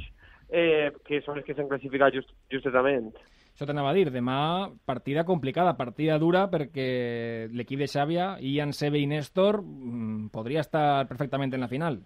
eh, 0.48 0.88
que 1.04 1.20
són 1.26 1.36
els 1.36 1.44
que 1.44 1.52
s'han 1.52 1.68
classificat 1.68 2.16
just, 2.16 2.32
justament. 2.48 3.12
Això 3.52 3.66
t'anava 3.66 3.90
a 3.90 3.96
dir, 3.96 4.06
demà 4.14 4.70
partida 4.86 5.26
complicada, 5.28 5.76
partida 5.76 6.16
dura, 6.16 6.46
perquè 6.48 7.50
l'equip 7.52 7.82
de 7.82 7.90
Xàbia, 7.90 8.38
Ian 8.40 8.72
Sebe 8.72 9.02
i 9.02 9.06
Néstor, 9.10 9.60
mm, 9.60 10.30
podria 10.32 10.64
estar 10.64 11.04
perfectament 11.10 11.52
en 11.52 11.60
la 11.66 11.68
final. 11.68 12.00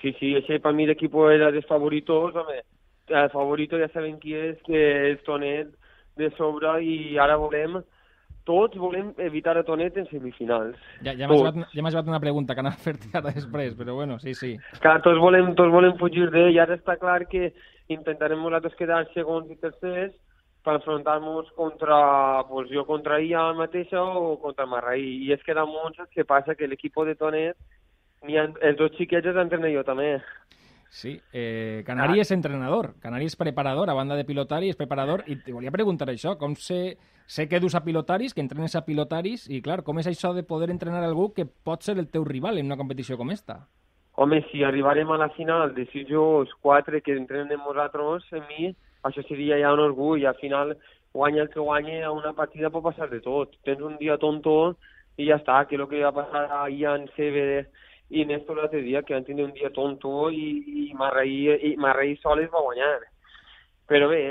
Sí, 0.00 0.14
sí, 0.18 0.34
ese 0.34 0.60
para 0.60 0.74
mí 0.74 0.84
el 0.84 0.90
equipo 0.90 1.30
era 1.30 1.50
de 1.52 1.62
favoritos, 1.62 2.34
home. 2.34 2.62
El 3.08 3.30
favorito 3.30 3.78
ja 3.78 3.88
sabem 3.90 4.20
qui 4.22 4.36
és, 4.38 4.58
que 4.64 4.80
és 5.10 5.22
Tonet 5.26 5.72
de 6.16 6.28
sobre 6.36 6.76
i 6.84 7.18
ara 7.18 7.36
volem 7.40 7.80
tots 8.46 8.78
volem 8.78 9.12
evitar 9.18 9.56
a 9.58 9.64
Tonet 9.66 9.96
en 10.00 10.06
semifinals. 10.10 10.78
Ja, 11.04 11.12
ja 11.18 11.28
m'has 11.28 11.42
llevat, 11.42 11.58
ja 11.74 11.84
llevat 11.84 12.08
una 12.08 12.22
pregunta 12.22 12.54
que 12.54 12.62
anava 12.64 12.78
a 12.78 12.84
fer-te 12.84 13.10
ara 13.12 13.34
després, 13.34 13.76
però 13.78 13.94
bueno, 13.98 14.18
sí, 14.22 14.34
sí. 14.34 14.54
Clar, 14.80 15.00
tots 15.04 15.20
volem, 15.20 15.52
tots 15.58 15.72
volem 15.74 15.98
fugir 16.00 16.30
d'ell 16.32 16.58
ara 16.62 16.78
està 16.78 16.96
clar 17.00 17.20
que 17.30 17.52
intentarem 17.92 18.40
nosaltres 18.40 18.78
quedar 18.78 19.04
segons 19.14 19.50
i 19.50 19.58
tercers 19.60 20.14
per 20.64 20.76
enfrontar-nos 20.76 21.50
contra, 21.56 21.98
pues 22.48 22.68
jo 22.72 22.84
contra 22.88 23.18
ella 23.20 23.52
mateixa 23.56 24.02
o 24.02 24.36
contra 24.40 24.68
Marraí. 24.68 25.20
I 25.26 25.32
és 25.36 25.44
que 25.44 25.56
damunt 25.56 25.96
saps 25.96 26.12
què 26.16 26.26
passa? 26.28 26.56
Que 26.56 26.68
l'equip 26.68 26.96
de 27.08 27.16
Tonet 27.16 27.56
ni 28.26 28.36
ha, 28.38 28.46
els 28.60 28.78
dos 28.78 28.92
xiquets 28.98 29.30
els 29.30 29.40
entreno 29.40 29.70
jo 29.72 29.84
també. 29.86 30.18
Sí, 30.90 31.20
eh, 31.32 31.84
Canari 31.86 32.18
ah. 32.18 32.24
és 32.24 32.32
entrenador, 32.34 32.94
Canari 33.00 33.28
és 33.30 33.38
preparador, 33.38 33.90
a 33.90 33.94
banda 33.94 34.16
de 34.18 34.26
pilotari 34.26 34.72
és 34.72 34.78
preparador, 34.78 35.22
i 35.30 35.36
te 35.38 35.54
volia 35.54 35.70
preguntar 35.70 36.08
això, 36.10 36.34
com 36.36 36.56
sé, 36.58 36.96
sé 37.30 37.46
que 37.48 37.60
dus 37.62 37.76
a 37.78 37.84
pilotaris, 37.84 38.34
que 38.34 38.42
entrenes 38.42 38.74
a 38.74 38.82
pilotaris, 38.84 39.46
i 39.48 39.62
clar, 39.62 39.84
com 39.86 40.02
és 40.02 40.10
això 40.10 40.34
de 40.34 40.42
poder 40.42 40.72
entrenar 40.74 41.04
algú 41.06 41.28
que 41.32 41.46
pot 41.46 41.86
ser 41.86 41.94
el 42.02 42.10
teu 42.10 42.26
rival 42.26 42.58
en 42.58 42.66
una 42.66 42.78
competició 42.80 43.16
com 43.16 43.30
esta? 43.30 43.60
Home, 44.18 44.42
si 44.50 44.64
arribarem 44.66 45.12
a 45.14 45.20
la 45.20 45.30
final 45.36 45.76
de 45.76 45.86
sis 45.92 46.08
jocs, 46.10 46.50
quatre 46.60 47.00
que 47.06 47.14
entrenem 47.14 47.62
nosaltres, 47.62 48.26
a 48.34 48.42
mi, 48.50 48.72
això 49.06 49.22
seria 49.28 49.60
ja 49.62 49.70
un 49.72 49.84
orgull, 49.86 50.18
i 50.20 50.26
al 50.26 50.40
final 50.42 50.74
guanya 51.14 51.46
el 51.46 51.52
que 51.54 51.62
guanya 51.62 52.02
a 52.06 52.10
una 52.12 52.34
partida 52.34 52.70
pot 52.70 52.82
passar 52.82 53.08
de 53.10 53.22
tot. 53.22 53.54
Tens 53.64 53.80
un 53.80 53.94
dia 54.02 54.18
tonto 54.18 54.74
i 55.16 55.30
ja 55.30 55.38
està, 55.38 55.62
que 55.70 55.78
és 55.78 55.82
el 55.82 55.88
que 55.88 56.02
va 56.02 56.12
passar 56.18 56.48
ahir 56.64 56.86
en 56.90 57.06
CBD 57.14 57.62
i 58.10 58.24
Néstor 58.26 58.58
l'altre 58.58 58.82
dia 58.82 59.02
que 59.06 59.14
van 59.14 59.24
tindre 59.24 59.46
un 59.46 59.52
dia 59.54 59.70
tonto 59.70 60.30
i, 60.34 60.46
i 60.90 60.94
Marraí 60.98 62.16
sol 62.22 62.42
es 62.42 62.50
va 62.50 62.62
guanyar. 62.64 62.96
Però 63.90 64.08
bé, 64.10 64.22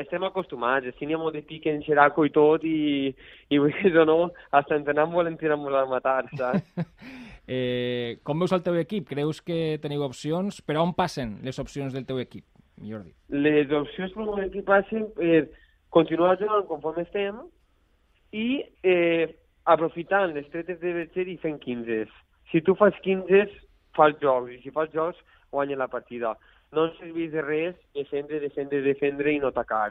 estem 0.00 0.24
acostumats, 0.24 0.88
si 0.96 1.06
n'hi 1.06 1.16
ha 1.16 1.20
molt 1.20 1.36
de 1.36 1.42
pic 1.44 1.66
en 1.68 1.82
Xeraco 1.84 2.24
i 2.24 2.32
tot, 2.32 2.64
i, 2.64 3.12
i 3.52 3.60
vull 3.60 3.98
o 4.00 4.06
no, 4.08 4.18
hasta 4.52 4.78
entrenant 4.78 5.12
volen 5.12 5.36
tirar-nos 5.40 5.76
a 5.76 5.84
matar, 5.90 6.24
saps? 6.38 6.64
eh, 7.56 8.18
com 8.24 8.40
veus 8.40 8.54
el 8.56 8.64
teu 8.64 8.78
equip? 8.80 9.10
Creus 9.12 9.42
que 9.44 9.78
teniu 9.82 10.04
opcions? 10.06 10.62
Per 10.64 10.78
on 10.80 10.96
passen 10.96 11.38
les 11.44 11.60
opcions 11.60 11.92
del 11.92 12.08
teu 12.08 12.20
equip, 12.24 12.46
Jordi? 12.80 13.12
Les 13.36 13.72
opcions 13.76 14.16
per 14.16 14.26
un 14.26 14.44
equip 14.46 14.68
passen 14.68 15.08
per 15.18 15.44
continuar 15.92 16.38
jugant 16.40 16.64
conforme 16.70 17.04
estem 17.04 17.42
i 18.32 18.62
eh, 18.88 19.28
aprofitant 19.68 20.32
les 20.32 20.48
tretes 20.52 20.80
de 20.80 20.94
Berger 20.96 21.28
i 21.28 21.40
fent 21.42 21.60
15 21.60 22.06
si 22.52 22.60
tu 22.60 22.74
fas 22.76 22.94
15, 23.00 23.48
fas 23.96 24.14
jocs, 24.20 24.52
i 24.52 24.60
si 24.60 24.70
fas 24.70 24.92
jocs, 24.92 25.18
guanya 25.50 25.76
la 25.80 25.88
partida. 25.88 26.36
No 26.72 26.86
serveix 26.98 27.32
de 27.32 27.42
res 27.44 27.76
defendre, 27.96 28.40
defendre, 28.44 28.82
defendre 28.84 29.32
i 29.32 29.40
no 29.40 29.50
atacar. 29.52 29.90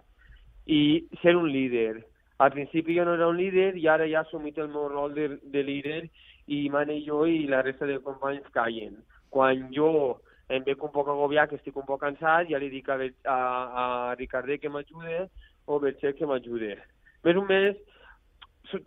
I 0.69 1.07
ser 1.21 1.35
un 1.35 1.49
líder. 1.51 2.03
Al 2.41 2.53
principi 2.53 2.95
jo 2.97 3.05
no 3.05 3.15
era 3.17 3.27
un 3.29 3.37
líder 3.37 3.75
i 3.77 3.87
ara 3.89 4.07
ja 4.09 4.21
he 4.21 4.25
assumit 4.25 4.57
el 4.57 4.69
meu 4.69 4.87
rol 4.89 5.13
de, 5.13 5.27
de 5.53 5.63
líder 5.65 6.03
i 6.47 6.67
mane 6.73 6.99
jo 7.05 7.25
i 7.25 7.47
la 7.49 7.61
resta 7.65 7.89
de 7.89 7.99
companys 8.05 8.47
callen. 8.53 8.97
Quan 9.29 9.67
jo 9.73 10.19
em 10.49 10.65
veig 10.65 10.81
un 10.83 10.93
poc 10.93 11.09
agobiat, 11.09 11.49
que 11.49 11.57
estic 11.57 11.77
un 11.77 11.87
poc 11.87 12.01
cansat, 12.01 12.49
ja 12.49 12.59
li 12.59 12.69
dic 12.73 12.89
a, 12.89 12.97
a, 13.25 13.37
a 13.81 13.85
Ricardé 14.19 14.57
que 14.59 14.69
m'ajude 14.69 15.27
o 15.65 15.77
a 15.77 15.83
Berger 15.85 16.13
que 16.17 16.27
m'ajude. 16.27 16.75
Més 17.25 17.37
o 17.37 17.45
més, 17.45 17.77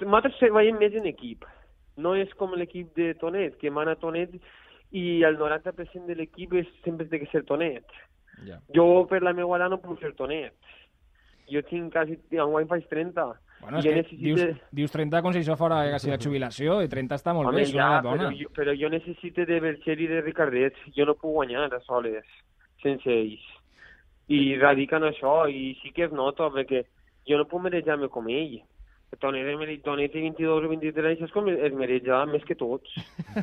nosaltres 0.03 0.43
veiem 0.59 0.79
més 0.83 0.99
en 0.99 1.07
equip 1.11 1.47
no 1.97 2.15
és 2.19 2.33
com 2.39 2.55
l'equip 2.59 2.95
de 2.99 3.13
Tonet, 3.21 3.59
que 3.61 3.71
mana 3.71 3.97
Tonet 4.01 4.35
i 4.95 5.23
el 5.27 5.39
90% 5.39 6.07
de 6.07 6.19
l'equip 6.19 6.55
sempre 6.85 7.07
té 7.11 7.21
que 7.23 7.31
ser 7.33 7.45
Tonet. 7.49 7.87
Ja. 8.43 8.59
Jo, 8.75 9.07
per 9.11 9.23
la 9.23 9.33
meva 9.37 9.59
edat, 9.59 9.73
no 9.73 9.81
puc 9.83 10.01
ser 10.03 10.13
tonet. 10.19 10.55
Jo 11.51 11.63
tinc 11.69 11.93
quasi... 11.93 12.17
Enguany 12.33 12.67
faig 12.71 12.87
30. 12.91 13.27
Bueno, 13.61 13.79
és 13.79 13.87
que 13.87 13.95
necessite... 13.97 14.25
dius, 14.25 14.63
dius 14.81 14.95
30 14.95 15.23
com 15.25 15.35
si 15.35 15.43
això 15.45 15.57
fora 15.61 15.83
quasi 15.93 16.13
la 16.13 16.21
jubilació, 16.21 16.81
i 16.85 16.91
30 16.91 17.21
està 17.21 17.35
molt 17.37 17.51
Home, 17.51 17.63
bé, 17.63 17.69
és 17.69 17.75
una 17.77 17.91
ja, 17.97 18.03
bona. 18.05 18.27
però, 18.27 18.39
jo, 18.41 18.51
però 18.57 18.75
jo 18.81 18.91
necessito 18.93 19.47
de 19.49 19.61
Berger 19.65 19.99
i 20.01 20.11
de 20.11 20.21
Ricardets. 20.25 20.89
Jo 20.97 21.07
no 21.09 21.17
puc 21.21 21.37
guanyar 21.39 21.69
a 21.71 21.81
soles, 21.87 22.27
sense 22.83 23.09
ells. 23.13 23.45
I 24.33 24.57
radiquen 24.57 25.05
això, 25.05 25.43
i 25.53 25.75
sí 25.83 25.93
que 25.97 26.09
es 26.09 26.15
nota, 26.17 26.49
perquè 26.53 26.85
jo 27.29 27.41
no 27.41 27.49
puc 27.49 27.67
marejar-me 27.67 28.11
com 28.13 28.29
ell. 28.33 28.59
Tonet, 29.23 29.47
Tonet 29.85 30.13
té 30.13 30.21
22 30.21 30.65
o 30.67 30.69
23 30.73 31.07
anys, 31.13 31.21
és 31.29 31.33
com 31.33 31.47
es 31.53 31.75
mareja 31.79 32.25
més 32.27 32.43
que 32.49 32.57
tots. 32.59 32.91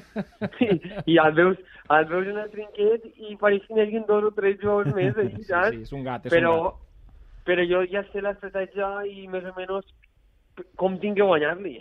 I, 0.66 0.68
i 1.14 1.18
el 1.24 1.32
veus, 1.38 1.62
el 1.96 2.06
veus 2.12 2.28
en 2.34 2.42
el 2.44 2.50
trinquet 2.52 3.08
i 3.30 3.38
pareix 3.40 3.64
que 3.70 3.78
n'hi 3.80 4.04
dos 4.10 4.28
o 4.28 4.34
tres 4.36 4.60
jugadors 4.62 4.94
més 4.98 5.16
allà, 5.22 5.32
Sí, 5.38 5.48
saps? 5.48 5.76
sí, 5.78 5.82
és 5.88 5.94
un 5.96 6.04
gat, 6.08 6.28
és 6.28 6.34
però, 6.36 6.52
un 6.58 6.68
gat. 6.68 7.40
però 7.48 7.66
jo 7.72 7.82
ja 7.94 8.04
sé 8.12 8.22
l'estratègia 8.26 8.92
i 9.08 9.28
més 9.32 9.48
o 9.48 9.56
menys 9.58 9.88
com 10.78 11.00
tinc 11.00 11.18
que 11.18 11.26
guanyar-li. 11.26 11.78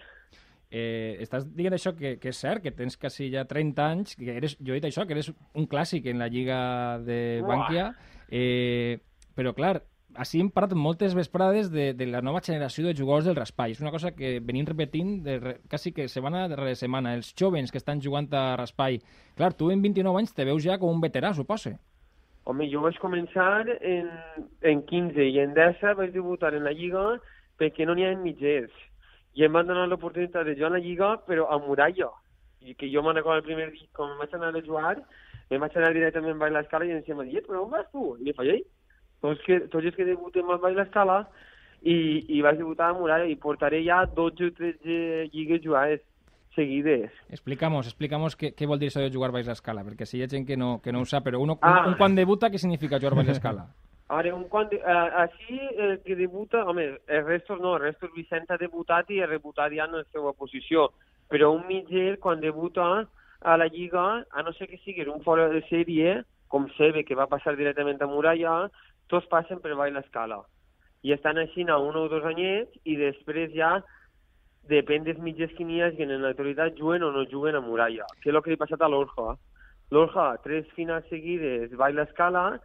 Eh, 0.70 1.16
estàs 1.24 1.48
dient 1.50 1.74
això 1.74 1.90
que, 1.98 2.14
que 2.22 2.30
és 2.30 2.38
cert, 2.38 2.62
que 2.62 2.70
tens 2.70 2.94
quasi 2.96 3.26
ja 3.32 3.42
30 3.44 3.82
anys, 3.90 4.14
que 4.14 4.36
eres, 4.38 4.54
jo 4.62 4.70
he 4.70 4.78
dit 4.78 4.86
això, 4.86 5.02
que 5.02 5.16
eres 5.18 5.32
un 5.58 5.66
clàssic 5.66 6.06
en 6.12 6.22
la 6.22 6.28
Lliga 6.30 6.60
de. 7.02 7.40
Bànquia, 7.42 7.88
eh, 8.30 9.00
però 9.34 9.50
clar, 9.56 9.80
així 10.18 10.40
hem 10.40 10.48
parlat 10.50 10.74
moltes 10.74 11.14
vesprades 11.14 11.70
de, 11.70 11.92
de 11.94 12.06
la 12.10 12.20
nova 12.24 12.40
generació 12.42 12.86
de 12.86 12.94
jugadors 12.96 13.28
del 13.28 13.36
Raspall. 13.36 13.74
És 13.74 13.80
una 13.82 13.92
cosa 13.94 14.10
que 14.16 14.38
venim 14.40 14.66
repetint 14.66 15.20
de, 15.24 15.56
quasi 15.70 15.92
que 15.92 16.08
setmana 16.08 16.48
darrere 16.50 16.74
setmana. 16.74 17.14
Els 17.14 17.32
jovens 17.38 17.70
que 17.70 17.78
estan 17.78 18.02
jugant 18.02 18.28
a 18.34 18.56
Raspall. 18.58 19.00
Clar, 19.38 19.52
tu 19.54 19.70
en 19.70 19.82
29 19.82 20.22
anys 20.22 20.34
te 20.34 20.46
veus 20.48 20.64
ja 20.64 20.78
com 20.78 20.90
un 20.90 21.02
veterà, 21.02 21.32
suposa. 21.34 21.76
Home, 22.48 22.66
jo 22.72 22.82
vaig 22.82 22.98
començar 22.98 23.66
en, 23.68 24.08
en 24.66 24.82
15 24.88 25.28
i 25.28 25.38
en 25.42 25.54
10 25.54 25.84
vaig 25.98 26.14
debutar 26.14 26.54
en 26.56 26.64
la 26.66 26.74
Lliga 26.74 27.04
perquè 27.60 27.86
no 27.86 27.94
n'hi 27.94 28.08
ha 28.08 28.16
mitgers. 28.18 28.72
I 29.36 29.44
em 29.46 29.54
van 29.54 29.68
donar 29.68 29.86
l'oportunitat 29.86 30.48
de 30.48 30.56
jugar 30.56 30.72
a 30.72 30.78
la 30.78 30.82
Lliga, 30.82 31.12
però 31.28 31.46
a 31.52 31.60
Muralla. 31.62 32.08
I 32.60 32.74
que 32.74 32.88
jo 32.92 33.04
me'n 33.04 33.16
recordo 33.16 33.38
el 33.40 33.46
primer 33.46 33.70
dia, 33.70 33.86
quan 33.96 34.16
vaig 34.18 34.34
anar 34.34 34.50
a 34.56 34.64
jugar, 34.64 34.96
em 35.50 35.62
vaig 35.62 35.76
anar 35.76 35.92
directament 35.94 36.42
a 36.42 36.50
l'escala 36.56 36.88
i 36.88 36.92
em 36.94 37.00
decía, 37.00 37.16
Diet, 37.28 37.46
però 37.46 37.62
on 37.64 37.70
vas 37.70 37.86
tu? 37.92 38.16
I 38.18 38.26
li 38.26 38.34
faig, 38.36 38.64
tots, 39.20 39.40
que, 39.46 39.60
tots 39.72 39.86
els 39.86 39.96
que 39.96 40.08
debutem 40.08 40.50
a 40.50 40.58
l'escala 40.70 41.24
i, 41.82 41.96
i 42.28 42.40
vaig 42.44 42.58
debutar 42.60 42.90
a 42.90 42.96
Muralla 42.98 43.28
i 43.28 43.36
portaré 43.40 43.82
ja 43.84 44.04
12 44.06 44.50
o 44.50 44.54
13 44.56 45.30
lligues 45.32 45.62
jugades 45.64 46.00
seguides. 46.54 47.12
Explicamos, 47.30 47.86
explicamos 47.86 48.36
què, 48.36 48.52
què 48.56 48.66
vol 48.66 48.80
dir 48.80 48.90
això 48.90 49.04
de 49.04 49.12
jugar 49.12 49.30
baix 49.32 49.46
l'escala, 49.46 49.84
perquè 49.86 50.06
si 50.06 50.18
hi 50.18 50.24
ha 50.24 50.30
gent 50.30 50.46
que 50.48 50.56
no, 50.58 50.80
que 50.82 50.92
no 50.92 51.00
ho 51.00 51.06
sap, 51.06 51.24
però 51.24 51.40
uno, 51.40 51.58
Ah. 51.62 51.84
un, 51.86 51.92
un 51.92 51.98
quan 52.00 52.16
debuta, 52.18 52.50
què 52.50 52.58
significa 52.58 52.98
jugar 52.98 53.14
baix 53.16 53.30
l'escala? 53.30 53.68
Ara, 54.10 54.34
un 54.34 54.48
quan 54.50 54.66
de, 54.68 54.80
uh, 54.82 55.22
així 55.22 55.60
el 55.78 56.00
que 56.02 56.16
debuta, 56.18 56.64
home, 56.66 56.98
el 57.06 57.24
resto 57.24 57.54
no, 57.56 57.76
el 57.76 57.84
resto 57.84 58.08
Vicent 58.16 58.50
ha 58.50 58.58
debutat 58.58 59.10
i 59.14 59.20
ha 59.22 59.28
debutat 59.30 59.70
ja 59.70 59.86
en 59.86 60.00
la 60.00 60.02
seva 60.10 60.32
posició, 60.34 60.88
però 61.30 61.52
un 61.54 61.62
mitger 61.68 62.18
quan 62.18 62.42
debuta 62.42 63.06
a 63.40 63.56
la 63.56 63.68
Lliga, 63.70 64.24
a 64.26 64.42
no 64.42 64.52
ser 64.52 64.66
que 64.66 64.80
sigui 64.82 65.06
un 65.06 65.22
fora 65.22 65.46
de 65.48 65.62
sèrie, 65.68 66.24
com 66.50 66.66
Sebe, 66.74 67.04
que 67.06 67.14
va 67.14 67.28
passar 67.30 67.54
directament 67.54 68.02
a 68.02 68.08
Muralla, 68.10 68.66
tots 69.10 69.28
passen 69.30 69.60
per 69.60 69.76
baix 69.78 69.92
l'escala. 69.94 70.40
I 71.02 71.14
estan 71.16 71.38
així 71.40 71.64
a 71.68 71.78
un 71.78 71.96
o 71.96 72.08
dos 72.08 72.24
anyets 72.24 72.76
i 72.84 72.96
després 72.96 73.52
ja 73.56 73.78
depèn 74.70 75.04
dels 75.04 75.18
mitjers 75.18 75.52
que 75.56 75.64
n'hi 75.64 75.80
hagi 75.82 76.04
en 76.04 76.20
l'actualitat, 76.22 76.76
juguen 76.78 77.02
o 77.02 77.10
no 77.10 77.24
juguen 77.30 77.56
a 77.56 77.60
Muralla, 77.64 78.06
que 78.20 78.30
és 78.30 78.34
el 78.34 78.42
que 78.42 78.52
li 78.52 78.58
ha 78.58 78.64
passat 78.64 78.82
a 78.82 78.88
l'Orja. 78.88 79.34
L'Orja, 79.90 80.26
tres 80.44 80.68
finals 80.76 81.08
seguides, 81.10 81.72
baix 81.80 81.96
l'escala, 81.96 82.60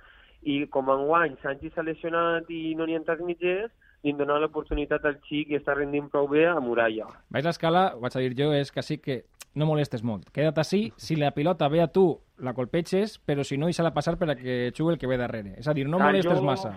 i 0.46 0.66
com 0.70 0.92
enguany 0.94 1.40
Sánchez 1.42 1.74
s'ha 1.74 1.86
lesionat 1.86 2.52
i 2.54 2.76
no 2.78 2.86
n'hi 2.86 2.98
ha 3.00 3.04
tants 3.08 3.26
mitgers, 3.26 3.72
li 4.04 4.14
han 4.14 4.20
donat 4.20 4.44
l'oportunitat 4.44 5.06
al 5.10 5.16
xic 5.26 5.50
i 5.50 5.58
està 5.58 5.74
rendint 5.74 6.12
prou 6.12 6.28
bé 6.30 6.46
a 6.46 6.60
Muralla. 6.62 7.08
Baix 7.34 7.48
l'escala, 7.48 7.88
ho 7.96 8.04
vaig 8.04 8.20
a 8.20 8.22
dir 8.22 8.36
jo, 8.38 8.52
és 8.54 8.70
quasi 8.72 9.00
que 9.02 9.24
no 9.56 9.66
molestes 9.66 10.04
molt. 10.04 10.30
Queda't 10.36 10.60
així, 10.62 10.92
si 10.98 11.16
la 11.16 11.32
pilota 11.36 11.70
ve 11.72 11.82
a 11.82 11.88
tu, 11.88 12.06
la 12.44 12.54
colpeges, 12.54 13.18
però 13.24 13.44
si 13.48 13.58
no, 13.58 13.70
deixa-la 13.72 13.94
passar 13.96 14.18
per 14.20 14.30
a 14.30 14.36
que 14.36 14.72
jugui 14.76 14.94
el 14.94 15.00
que 15.00 15.08
ve 15.08 15.18
darrere. 15.18 15.56
És 15.60 15.68
a 15.68 15.74
dir, 15.74 15.88
no 15.88 15.98
Clar, 15.98 16.12
molestes 16.12 16.40
jo- 16.40 16.46
massa. 16.46 16.76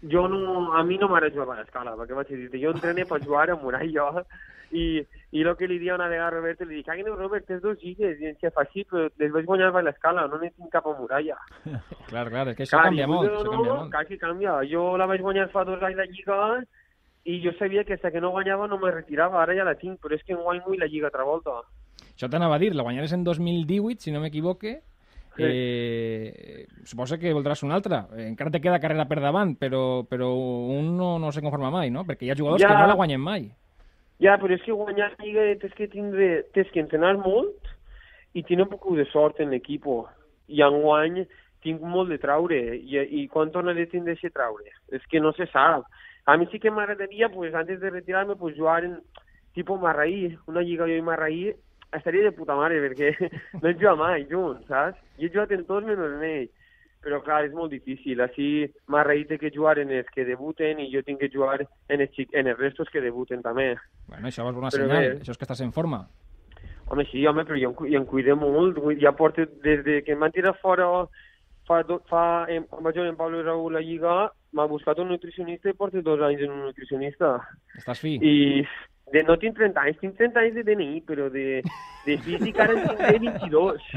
Jo 0.00 0.28
no, 0.28 0.72
a 0.72 0.82
mi 0.82 0.96
no 0.96 1.10
m'agrada 1.10 1.34
jugar 1.34 1.58
a 1.58 1.60
l'escala, 1.60 1.92
perquè 1.96 2.16
vaig 2.16 2.28
dir 2.32 2.62
jo 2.62 2.70
entrené 2.72 3.04
per 3.04 3.18
jugar 3.20 3.50
a 3.50 3.56
Muralla 3.60 4.24
i, 4.72 5.02
i 5.32 5.42
el 5.42 5.56
que 5.58 5.66
li 5.68 5.78
dia 5.78 5.94
una 5.94 6.06
vegada 6.08 6.28
a 6.28 6.34
Roberto, 6.38 6.64
li 6.64 6.76
dic, 6.78 6.88
ah, 6.88 6.96
no, 7.04 7.16
Robert, 7.18 7.44
tens 7.46 7.60
dos 7.60 7.76
lligues, 7.82 8.20
i 8.20 8.30
em 8.30 8.36
dice, 8.38 8.52
sí, 8.72 8.84
però 8.88 9.08
les 9.18 9.32
vaig 9.34 9.44
guanyar 9.44 9.74
a 9.76 9.82
l'escala, 9.82 10.26
no 10.30 10.38
n'hi 10.40 10.50
tinc 10.54 10.70
cap 10.72 10.86
a 10.86 10.94
Muralla. 10.96 11.36
Clar, 12.08 12.28
clar, 12.30 12.46
és 12.48 12.56
que 12.56 12.64
això 12.64 12.78
Clar, 12.78 12.86
canvia 12.88 13.04
i 13.04 13.10
molt, 13.10 13.28
no, 13.28 13.40
això 13.40 13.50
canvia 13.50 13.74
molt. 13.74 13.90
Clar 13.90 14.04
que 14.06 14.18
canvia. 14.18 14.54
Jo 14.70 14.84
la 14.96 15.08
vaig 15.10 15.20
guanyar 15.26 15.50
fa 15.52 15.64
dos 15.68 15.82
anys 15.82 15.98
la 16.00 16.06
Lliga 16.08 16.38
i 17.28 17.40
jo 17.44 17.52
sabia 17.58 17.84
que 17.84 17.98
fins 18.00 18.12
que 18.14 18.20
no 18.24 18.30
guanyava 18.32 18.68
no 18.70 18.78
me 18.80 18.90
retirava, 18.94 19.42
ara 19.42 19.54
ja 19.58 19.64
la 19.68 19.76
tinc, 19.76 20.00
però 20.00 20.16
és 20.16 20.24
que 20.24 20.32
enguany 20.32 20.62
vull 20.64 20.80
la 20.80 20.88
Lliga 20.88 21.10
altra 21.10 21.26
volta. 21.28 21.60
Això 22.20 22.28
t'anava 22.28 22.56
a 22.56 22.60
dir, 22.60 22.74
la 22.76 22.82
guanyares 22.84 23.14
en 23.16 23.22
2018, 23.24 24.02
si 24.04 24.12
no 24.12 24.20
m'equivoque, 24.20 24.82
Sí. 25.36 25.42
eh, 25.46 26.66
suposa 26.84 27.16
que 27.16 27.32
voldràs 27.32 27.62
una 27.64 27.76
altra. 27.78 28.08
Eh, 28.12 28.26
encara 28.28 28.50
te 28.50 28.60
queda 28.60 28.78
carrera 28.78 29.06
per 29.08 29.20
davant, 29.22 29.54
però, 29.56 30.04
però 30.04 30.28
un 30.34 30.98
no, 30.98 31.18
no 31.18 31.30
se 31.32 31.40
conforma 31.40 31.70
mai, 31.70 31.88
no? 31.90 32.04
Perquè 32.04 32.26
hi 32.26 32.30
ha 32.30 32.36
jugadors 32.36 32.60
Ja. 32.60 32.68
que 32.68 32.74
no 32.74 32.86
la 32.88 32.94
guanyen 32.98 33.20
mai. 33.22 33.48
Ja, 34.20 34.36
però 34.36 34.52
és 34.52 34.60
que 34.60 34.72
guanyar 34.72 35.14
Lliga 35.18 35.46
tens 35.58 35.72
que 35.72 35.88
tindre, 35.88 36.44
tens 36.52 36.68
que 36.72 36.80
entrenar 36.80 37.16
molt 37.16 37.56
i 38.34 38.42
tenir 38.42 38.64
un 38.64 38.68
poc 38.68 38.84
de 38.96 39.06
sort 39.06 39.40
en 39.40 39.48
l'equip. 39.48 39.86
I 40.48 40.60
enguany 40.60 41.26
tinc 41.62 41.80
molt 41.80 42.10
de 42.10 42.18
traure. 42.18 42.76
I, 42.76 42.98
i 43.22 43.28
quan 43.28 43.50
tornaré 43.50 43.84
a 43.84 43.86
tindre 43.88 44.12
aquest 44.12 44.34
traure? 44.34 44.68
És 44.92 45.00
que 45.08 45.20
no 45.20 45.32
se 45.32 45.46
sap. 45.46 45.84
A 46.26 46.36
mi 46.36 46.44
sí 46.52 46.58
que 46.60 46.70
m'agradaria, 46.70 47.30
pues, 47.30 47.54
antes 47.54 47.80
de 47.80 47.88
retirar-me, 47.88 48.36
pues, 48.36 48.58
jugar 48.58 48.84
en 48.84 49.00
tipo 49.54 49.78
Marraí, 49.78 50.36
una 50.46 50.60
lliga 50.60 50.84
jo 50.84 50.92
i 50.98 51.00
Marraí, 51.00 51.54
estaria 51.98 52.22
de 52.28 52.32
puta 52.36 52.54
mare, 52.54 52.78
perquè 52.84 53.12
no 53.60 53.68
he 53.68 53.74
jugat 53.74 53.98
mai 53.98 54.26
junts, 54.30 54.66
saps? 54.68 54.98
Jo 55.18 55.26
he 55.26 55.32
jugat 55.34 55.52
en 55.56 55.64
tots 55.68 55.86
menys 55.86 56.02
en 56.06 56.24
ell. 56.28 56.48
Però, 57.00 57.16
clar, 57.24 57.46
és 57.48 57.54
molt 57.56 57.72
difícil. 57.72 58.20
Així, 58.20 58.66
Marraí 58.92 59.24
té 59.24 59.38
que 59.40 59.48
jugar 59.54 59.78
en 59.80 59.88
els 59.96 60.08
que 60.12 60.26
debuten 60.28 60.82
i 60.84 60.90
jo 60.92 61.00
tinc 61.06 61.22
que 61.22 61.30
jugar 61.32 61.62
en 61.62 62.00
els, 62.04 62.18
en 62.36 62.50
els 62.52 62.58
restos 62.60 62.90
que 62.92 63.00
debuten 63.00 63.40
també. 63.40 63.70
Bueno, 64.06 64.28
això 64.28 64.44
és 64.44 64.54
bona 64.58 64.68
Però 64.68 64.84
senyal, 64.84 65.06
bé. 65.06 65.14
això 65.22 65.32
és 65.32 65.40
que 65.40 65.46
estàs 65.48 65.62
en 65.64 65.72
forma. 65.72 66.02
Home, 66.90 67.06
sí, 67.08 67.22
home, 67.26 67.46
però 67.48 67.56
jo 67.56 67.72
jo 67.86 67.96
em 68.02 68.04
cuido 68.04 68.36
molt. 68.36 68.82
Ja 69.00 69.14
porto, 69.16 69.46
des 69.64 69.80
de 69.86 70.02
que 70.04 70.12
em 70.12 70.20
van 70.20 70.32
tirar 70.34 70.52
fora 70.60 70.90
fa, 71.70 71.82
do, 71.86 72.00
fa 72.10 72.44
em, 72.50 72.64
quan 72.68 72.84
vaig 72.84 72.98
jugar 72.98 73.08
en 73.12 73.16
Pablo 73.16 73.42
Raúl 73.46 73.78
a 73.78 73.80
Lliga, 73.80 74.14
m'ha 74.52 74.66
buscat 74.66 74.98
un 74.98 75.08
nutricionista 75.14 75.70
i 75.70 75.76
porto 75.78 76.02
dos 76.02 76.20
anys 76.26 76.42
en 76.42 76.50
un 76.52 76.64
nutricionista. 76.66 77.36
Estàs 77.78 78.02
fi. 78.02 78.16
I 78.18 78.66
de, 79.12 79.22
no 79.26 79.36
tinc 79.40 79.56
30 79.58 79.82
anys, 79.82 79.98
tinc 80.00 80.16
30 80.18 80.40
anys 80.42 80.56
de 80.58 80.64
DNI, 80.66 81.00
però 81.06 81.28
de, 81.32 81.44
de 82.06 82.16
físic 82.24 82.60
ara 82.62 82.76
en 82.76 82.86
tindré 82.86 83.18
22. 83.18 83.88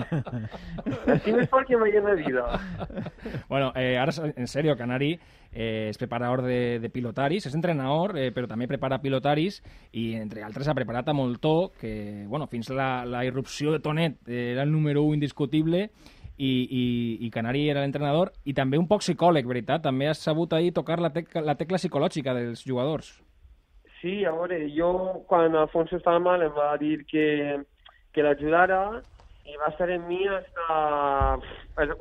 Estic 1.15 1.31
més 1.37 1.49
fort 1.51 1.69
que 1.69 1.79
mai 1.79 1.95
en 1.99 2.09
la 2.09 2.17
vida. 2.17 2.45
Bueno, 3.49 3.71
eh, 3.75 3.97
ara, 4.01 4.13
en 4.35 4.49
sèrio, 4.49 4.75
Canari 4.79 5.13
eh, 5.15 5.89
és 5.89 5.99
preparador 6.01 6.43
de, 6.47 6.79
de 6.83 6.89
pilotaris, 6.93 7.47
és 7.47 7.55
entrenador, 7.57 8.17
eh, 8.19 8.31
però 8.35 8.49
també 8.49 8.67
prepara 8.69 9.01
pilotaris 9.03 9.61
i, 9.91 10.13
entre 10.19 10.43
altres, 10.43 10.67
ha 10.67 10.77
preparat 10.77 11.09
a 11.09 11.17
Moltó, 11.17 11.71
que, 11.79 12.25
bueno, 12.27 12.49
fins 12.51 12.71
la, 12.73 13.05
la 13.05 13.23
irrupció 13.25 13.71
de 13.71 13.81
Tonet 13.83 14.19
eh, 14.27 14.51
era 14.53 14.65
el 14.65 14.73
número 14.73 15.03
1 15.03 15.21
indiscutible 15.21 15.87
i, 16.37 16.49
i, 16.49 16.85
i 17.25 17.29
Canari 17.31 17.67
era 17.69 17.83
l'entrenador 17.83 18.33
i 18.49 18.55
també 18.57 18.79
un 18.81 18.89
poc 18.89 19.05
psicòleg, 19.05 19.45
veritat? 19.47 19.85
També 19.85 20.09
has 20.09 20.23
sabut 20.23 20.53
ahir 20.53 20.73
tocar 20.73 20.99
la, 20.99 21.13
tec 21.13 21.29
la 21.37 21.55
tecla 21.59 21.79
psicològica 21.81 22.33
dels 22.37 22.65
jugadors. 22.65 23.13
Sí, 24.03 24.25
a 24.27 24.33
veure, 24.35 24.57
jo 24.75 25.23
quan 25.29 25.53
Alfonso 25.55 25.95
estava 25.95 26.19
mal 26.19 26.41
em 26.43 26.51
va 26.51 26.73
dir 26.75 27.05
que, 27.07 27.61
que 28.11 28.23
l'ajudara 28.25 28.79
i 29.47 29.55
va 29.61 29.69
estar 29.71 29.87
en 29.93 30.01
mi 30.09 30.25
hasta... 30.27 31.37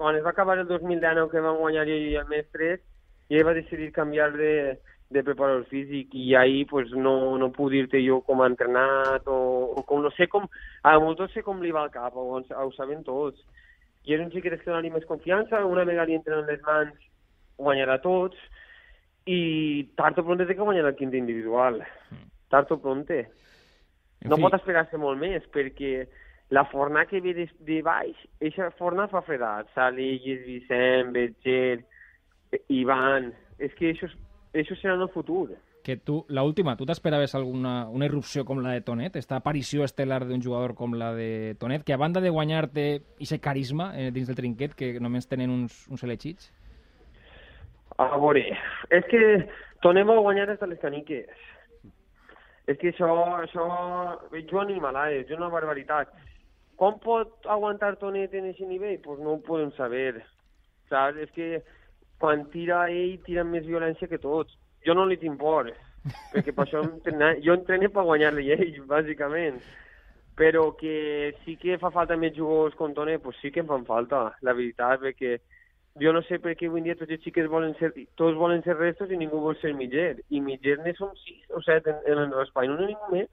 Quan 0.00 0.16
es 0.18 0.24
va 0.24 0.32
acabar 0.32 0.56
el 0.58 0.66
2019 0.66 1.30
que 1.30 1.42
van 1.44 1.60
guanyar 1.60 1.84
jo 1.86 1.94
i 1.94 2.16
el 2.18 2.26
mestre, 2.26 2.72
i 3.30 3.38
ell 3.38 3.46
va 3.46 3.54
decidir 3.54 3.92
canviar 3.94 4.32
de, 4.34 4.50
de 5.14 5.22
preparador 5.22 5.62
físic 5.70 6.10
i 6.18 6.34
ahir 6.34 6.64
pues, 6.72 6.90
no, 6.90 7.14
no 7.38 7.52
puc 7.54 7.70
dir-te 7.70 8.02
jo 8.02 8.18
com 8.26 8.42
ha 8.42 8.50
entrenat 8.50 9.30
o, 9.30 9.38
o 9.78 9.86
com 9.86 10.02
no 10.02 10.10
sé 10.18 10.26
com... 10.26 10.50
A 10.82 10.96
molts 10.98 11.30
sé 11.36 11.46
com 11.46 11.62
li 11.62 11.70
va 11.70 11.84
al 11.86 11.94
cap, 11.94 12.18
ho, 12.18 12.42
ho 12.42 12.70
saben 12.74 13.06
tots. 13.06 13.38
I 14.02 14.18
és 14.18 14.26
un 14.26 14.34
xiquet 14.34 14.58
que 14.58 14.74
dona 14.74 14.90
més 14.90 15.06
confiança, 15.06 15.62
una 15.70 15.86
vegada 15.86 16.10
li 16.10 16.18
entren 16.18 16.50
les 16.50 16.66
mans 16.66 16.98
guanyarà 17.62 18.00
tots, 18.02 18.34
i 19.26 19.88
tard 19.96 20.18
o 20.18 20.24
pronte 20.26 20.46
té 20.48 20.56
que 20.56 20.64
guanyar 20.64 20.88
el 20.88 20.96
quinta 20.98 21.16
individual. 21.16 21.82
Tard 22.50 22.72
o 22.74 22.78
pronte. 22.82 23.20
En 24.22 24.30
No 24.30 24.36
fi. 24.38 24.42
pot 24.42 24.54
esperar-se 24.54 24.98
molt 24.98 25.18
més, 25.18 25.44
perquè 25.54 26.06
la 26.52 26.64
forna 26.70 27.06
que 27.06 27.20
ve 27.20 27.32
de, 27.34 27.48
de 27.64 27.80
baix, 27.82 28.16
eixa 28.40 28.70
forna 28.78 29.08
fa 29.08 29.22
fredat. 29.26 29.70
Salilles, 29.74 30.44
Vicent, 30.46 31.12
Betger, 31.14 31.84
Ivan... 32.68 33.32
És 33.62 33.74
que 33.78 33.92
això, 33.92 34.08
això 34.58 34.74
serà 34.80 34.96
el 34.98 35.08
futur. 35.14 35.52
Que 35.86 35.96
tu, 35.96 36.24
la 36.28 36.42
última, 36.42 36.74
tu 36.76 36.86
t'esperaves 36.86 37.34
alguna 37.38 37.88
una 37.90 38.06
irrupció 38.08 38.44
com 38.44 38.58
la 38.62 38.72
de 38.74 38.80
Tonet, 38.82 39.16
esta 39.18 39.36
aparició 39.38 39.84
estel·lar 39.86 40.24
d'un 40.26 40.42
jugador 40.42 40.74
com 40.74 40.96
la 40.98 41.12
de 41.14 41.54
Tonet, 41.60 41.84
que 41.86 41.94
a 41.94 41.98
banda 42.00 42.20
de 42.20 42.30
guanyar-te 42.30 42.84
aquest 43.20 43.42
carisma 43.42 43.92
eh, 43.94 44.10
dins 44.10 44.26
del 44.26 44.38
trinquet, 44.38 44.74
que 44.74 44.98
només 45.00 45.30
tenen 45.30 45.50
uns, 45.50 45.84
uns 45.90 46.02
elegits? 46.02 46.50
A 48.00 48.16
veure, 48.16 48.44
és 48.90 49.04
que 49.10 49.22
tornem 49.84 50.10
a 50.10 50.20
guanyar 50.24 50.46
des 50.48 50.60
de 50.60 50.68
les 50.70 50.80
caniques. 50.80 51.48
És 52.70 52.78
que 52.78 52.92
això, 52.92 53.10
això, 53.42 53.66
jo 54.48 54.60
animalades, 54.62 55.26
és 55.26 55.36
una 55.36 55.50
barbaritat. 55.52 56.12
Com 56.78 56.98
pot 57.02 57.46
aguantar 57.50 57.96
Tonet 58.00 58.34
en 58.38 58.48
aquest 58.50 58.68
nivell? 58.68 59.00
Pues 59.02 59.20
no 59.20 59.34
ho 59.34 59.42
podem 59.44 59.72
saber. 59.76 60.22
Saps? 60.90 61.18
És 61.26 61.30
que 61.36 61.62
quan 62.22 62.46
tira 62.54 62.86
ell, 62.90 63.18
tira 63.26 63.44
més 63.44 63.66
violència 63.66 64.08
que 64.08 64.22
tots. 64.22 64.54
Jo 64.86 64.94
no 64.94 65.04
li 65.06 65.18
tinc 65.18 65.38
por, 65.38 65.68
perquè 66.32 66.54
per 66.54 66.64
això 66.64 66.82
entrena, 66.86 67.32
jo 67.42 67.54
entreno 67.58 67.90
per 67.90 68.06
guanyar-li 68.08 68.50
ell, 68.54 68.76
bàsicament. 68.90 69.60
Però 70.38 70.70
que 70.78 71.34
sí 71.42 71.58
que 71.60 71.76
fa 71.78 71.90
falta 71.92 72.16
més 72.16 72.34
jugadors 72.38 72.78
com 72.78 72.94
Tonet, 72.94 73.20
pues 73.22 73.36
sí 73.42 73.50
que 73.52 73.60
em 73.62 73.68
fan 73.68 73.84
falta, 73.86 74.30
la 74.40 74.54
veritat, 74.56 75.02
perquè 75.02 75.36
jo 76.00 76.12
no 76.16 76.22
sé 76.24 76.38
per 76.40 76.54
què 76.56 76.70
avui 76.70 76.80
en 76.80 76.86
dia 76.88 76.96
tots 76.96 77.12
els 77.12 77.20
xiques 77.24 77.50
volen 77.52 77.74
ser, 77.76 77.92
tots 78.16 78.38
volen 78.38 78.62
ser 78.64 78.78
restos 78.78 79.10
i 79.12 79.18
ningú 79.20 79.42
vol 79.44 79.58
ser 79.60 79.74
mitger. 79.76 80.22
I 80.32 80.40
mitger 80.40 80.78
ne 80.80 80.94
som 80.96 81.12
sis 81.20 81.44
o 81.52 81.60
set 81.64 81.88
en, 81.90 82.00
en 82.08 82.32
l'espai, 82.32 82.70
no 82.70 82.78
n'hi 82.80 82.92
ningú 82.94 83.12
més. 83.12 83.28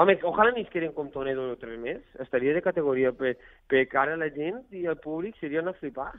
Home, 0.00 0.16
ojalà 0.24 0.54
n'hi 0.56 0.64
queden 0.72 0.94
com 0.96 1.10
Tonet 1.12 1.36
dos 1.36 1.52
o 1.52 1.58
tres 1.60 1.78
més. 1.78 2.00
Estaria 2.24 2.54
de 2.56 2.62
categoria 2.64 3.12
per, 3.12 3.36
per 3.68 3.84
cara 3.92 4.16
a 4.16 4.20
la 4.20 4.30
gent 4.34 4.62
i 4.74 4.86
al 4.88 4.98
públic 4.98 5.36
seria 5.38 5.62
una 5.62 5.76
flipar. 5.76 6.10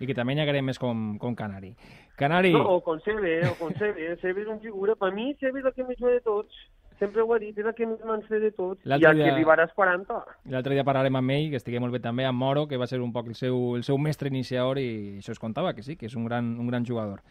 I 0.00 0.08
que 0.08 0.16
també 0.16 0.34
n'hi 0.34 0.44
haguem 0.46 0.70
més 0.70 0.78
com, 0.80 1.18
com 1.20 1.34
Canari. 1.36 1.74
Canari, 2.16 2.52
No, 2.54 2.78
o 2.78 2.80
con 2.84 3.00
Sebe, 3.04 3.40
o 3.48 3.54
con 3.58 3.74
Sebe. 3.76 4.14
Sebe 4.22 4.44
és 4.44 4.48
un 4.48 4.60
figura. 4.62 4.96
Per 4.96 5.10
mi, 5.12 5.34
Sebe 5.40 5.60
és 5.60 5.68
el 5.68 5.74
que 5.76 5.84
més 5.88 6.00
ve 6.00 6.14
de 6.16 6.22
tots. 6.24 6.62
Sempre 7.00 7.22
ho 7.24 7.34
he 7.34 7.38
dit, 7.40 7.56
és 7.58 7.64
el 7.66 7.72
que 7.74 7.86
més 7.88 7.98
me'n 8.04 8.20
sé 8.28 8.38
de 8.38 8.50
tots. 8.52 8.84
I 8.86 8.92
el 8.92 9.00
que 9.00 9.12
dia- 9.16 9.32
arribarà 9.34 9.62
als 9.64 9.72
40. 9.74 10.20
l'altre 10.52 10.74
dia 10.74 10.84
parlarem 10.84 11.16
amb 11.16 11.30
ell, 11.30 11.48
que 11.50 11.56
estigui 11.56 11.80
molt 11.80 11.92
bé 11.96 11.98
també, 12.04 12.26
amb 12.28 12.38
Moro, 12.38 12.66
que 12.68 12.76
va 12.76 12.86
ser 12.86 13.00
un 13.00 13.10
poc 13.12 13.26
el 13.28 13.34
seu, 13.34 13.74
el 13.76 13.82
seu 13.82 13.96
mestre 13.98 14.28
iniciador 14.28 14.78
i 14.78 15.16
això 15.18 15.32
es 15.32 15.38
contava, 15.40 15.72
que 15.74 15.82
sí, 15.82 15.96
que 15.96 16.06
és 16.06 16.14
un 16.14 16.26
gran, 16.26 16.58
un 16.60 16.66
gran 16.68 16.84
jugador. 16.86 17.22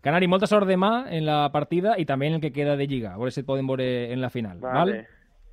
Canari, 0.00 0.28
molta 0.28 0.46
sort 0.46 0.68
demà 0.68 1.08
en 1.10 1.26
la 1.26 1.50
partida 1.50 1.96
i 1.98 2.04
també 2.06 2.28
en 2.28 2.34
el 2.34 2.40
que 2.40 2.52
queda 2.52 2.76
de 2.76 2.86
Lliga. 2.86 3.14
A 3.14 3.18
veure 3.18 3.32
si 3.32 3.40
et 3.40 3.46
poden 3.46 3.66
veure 3.66 4.12
en 4.12 4.20
la 4.20 4.30
final. 4.30 4.58
Vale. 4.60 4.92
Val? 4.92 5.06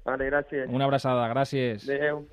Vale, 0.05 0.29
gràcies. 0.29 0.69
Una 0.69 0.85
abraçada, 0.85 1.27
gràcies. 1.33 1.89
Adéu. 1.89 2.27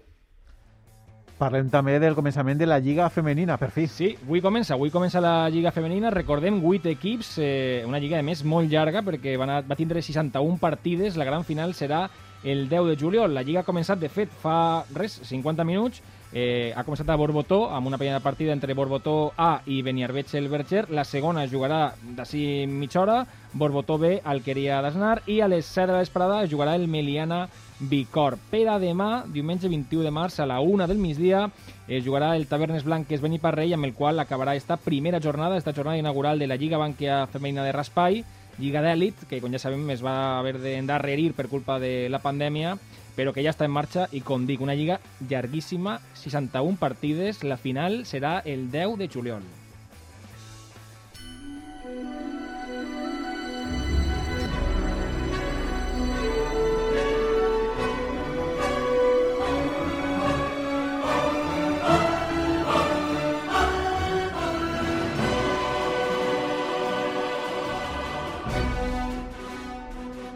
Parlem 1.42 1.66
també 1.72 1.96
del 1.98 2.14
començament 2.14 2.54
de 2.54 2.68
la 2.68 2.76
Lliga 2.78 3.08
Femenina, 3.10 3.56
per 3.58 3.72
fi. 3.74 3.88
Sí, 3.90 4.12
avui 4.22 4.38
comença, 4.44 4.76
avui 4.76 4.92
comença 4.94 5.18
la 5.18 5.48
Lliga 5.50 5.72
Femenina, 5.74 6.12
recordem, 6.14 6.60
8 6.62 6.92
equips, 6.92 7.32
eh, 7.42 7.82
una 7.82 7.98
lliga, 7.98 8.20
a 8.20 8.22
més, 8.22 8.44
molt 8.46 8.70
llarga, 8.70 9.02
perquè 9.02 9.34
va, 9.34 9.48
anar, 9.48 9.56
va 9.66 9.74
tindre 9.74 10.04
61 10.06 10.60
partides, 10.62 11.16
la 11.18 11.26
gran 11.26 11.42
final 11.42 11.74
serà 11.74 12.04
el 12.44 12.68
10 12.68 12.92
de 12.92 12.96
juliol. 13.00 13.34
La 13.34 13.42
Lliga 13.42 13.64
ha 13.64 13.66
començat, 13.66 13.98
de 13.98 14.08
fet, 14.08 14.30
fa 14.30 14.84
res, 14.94 15.18
50 15.26 15.66
minuts, 15.66 15.98
eh, 16.30 16.70
ha 16.76 16.84
començat 16.86 17.10
a 17.10 17.18
Borbotó, 17.18 17.64
amb 17.74 17.90
una 17.90 17.98
primera 17.98 18.22
partida 18.22 18.54
entre 18.54 18.78
Borbotó 18.78 19.32
A 19.36 19.62
i 19.66 19.82
Beniarbeig 19.82 20.30
el 20.38 20.46
Berger, 20.48 20.90
la 20.90 21.02
segona 21.02 21.48
jugarà 21.50 21.96
d'ací 22.16 22.68
mitja 22.68 23.02
hora, 23.02 23.18
Borbotó 23.52 23.98
B, 23.98 24.20
Alqueria 24.22 24.78
d'Asnar, 24.80 25.24
i 25.26 25.40
a 25.40 25.50
les 25.50 25.66
7 25.66 25.90
de 25.90 25.98
la 25.98 26.04
vesprada 26.06 26.46
jugarà 26.46 26.78
el 26.78 26.86
Meliana 26.86 27.48
Bicor. 27.82 28.38
Per 28.50 28.62
a 28.70 28.78
demà, 28.78 29.24
diumenge 29.26 29.68
21 29.68 30.04
de 30.06 30.12
març, 30.14 30.38
a 30.40 30.46
la 30.46 30.60
1 30.60 30.86
del 30.86 31.00
migdia, 31.02 31.48
eh, 31.88 32.00
jugarà 32.00 32.36
el 32.36 32.46
Tavernes 32.46 32.84
Blanques 32.84 33.20
Beniparrell, 33.20 33.74
amb 33.74 33.88
el 33.88 33.94
qual 33.94 34.20
acabarà 34.22 34.54
esta 34.56 34.76
primera 34.76 35.20
jornada, 35.20 35.56
esta 35.56 35.74
jornada 35.74 35.98
inaugural 35.98 36.38
de 36.38 36.46
la 36.46 36.56
Lliga 36.56 36.78
Banquia 36.78 37.26
Femenina 37.26 37.64
de 37.64 37.72
Raspai, 37.72 38.24
Lliga 38.58 38.82
d'Èlit, 38.84 39.26
que 39.28 39.40
com 39.40 39.52
ja 39.52 39.58
sabem 39.58 39.88
es 39.90 40.02
va 40.04 40.38
haver 40.38 40.58
d'endarrerir 40.60 41.32
per 41.32 41.48
culpa 41.48 41.78
de 41.80 42.08
la 42.12 42.20
pandèmia, 42.22 42.76
però 43.16 43.32
que 43.32 43.42
ja 43.44 43.52
està 43.52 43.66
en 43.66 43.74
marxa 43.74 44.06
i, 44.12 44.20
com 44.20 44.46
dic, 44.46 44.60
una 44.60 44.76
lliga 44.76 45.00
llarguíssima, 45.28 45.98
61 46.14 46.78
partides, 46.78 47.42
la 47.44 47.56
final 47.56 48.04
serà 48.06 48.40
el 48.44 48.70
10 48.70 48.98
de 49.00 49.08
juliol. 49.08 49.61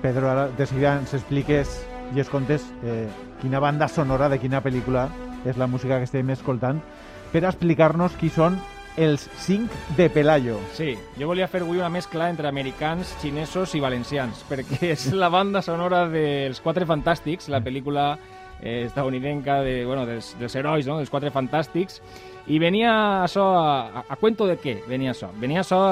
Pedro, 0.07 0.31
ara 0.31 0.47
de 0.47 0.67
seguida 0.71 0.93
ens 1.01 1.17
expliques 1.17 1.81
i 2.15 2.21
es 2.23 2.29
contes 2.31 2.63
eh, 2.87 3.09
quina 3.41 3.59
banda 3.59 3.89
sonora 3.91 4.29
de 4.31 4.37
quina 4.39 4.61
pel·lícula 4.63 5.09
és 5.43 5.57
la 5.59 5.67
música 5.67 5.97
que 5.99 6.07
estem 6.07 6.29
escoltant 6.31 6.79
per 7.33 7.41
explicar-nos 7.43 8.15
qui 8.21 8.31
són 8.31 8.55
els 8.95 9.25
cinc 9.43 9.73
de 9.99 10.07
Pelayo. 10.15 10.61
Sí, 10.79 10.93
jo 11.19 11.27
volia 11.27 11.49
fer 11.51 11.65
avui 11.65 11.81
una 11.83 11.89
mescla 11.91 12.29
entre 12.31 12.47
americans, 12.47 13.17
xinesos 13.19 13.75
i 13.75 13.83
valencians, 13.83 14.45
perquè 14.47 14.93
és 14.93 15.09
la 15.11 15.27
banda 15.27 15.59
sonora 15.59 16.05
dels 16.13 16.63
Quatre 16.63 16.87
Fantàstics, 16.87 17.51
la 17.51 17.59
pel·lícula 17.67 18.13
eh, 18.61 18.85
estadounidenca 18.87 19.59
de, 19.67 19.81
bueno, 19.91 20.07
dels, 20.07 20.37
dels 20.39 20.55
herois, 20.55 20.87
no? 20.87 21.01
dels 21.03 21.11
Quatre 21.11 21.35
Fantàstics, 21.35 21.99
i 22.47 22.63
venia 22.63 22.95
això 23.25 23.49
a, 23.59 23.75
a, 23.91 24.07
a 24.07 24.21
cuento 24.23 24.47
de 24.47 24.55
què 24.63 24.79
venia 24.87 25.19
això? 25.19 25.35
Venia 25.43 25.67
això 25.67 25.83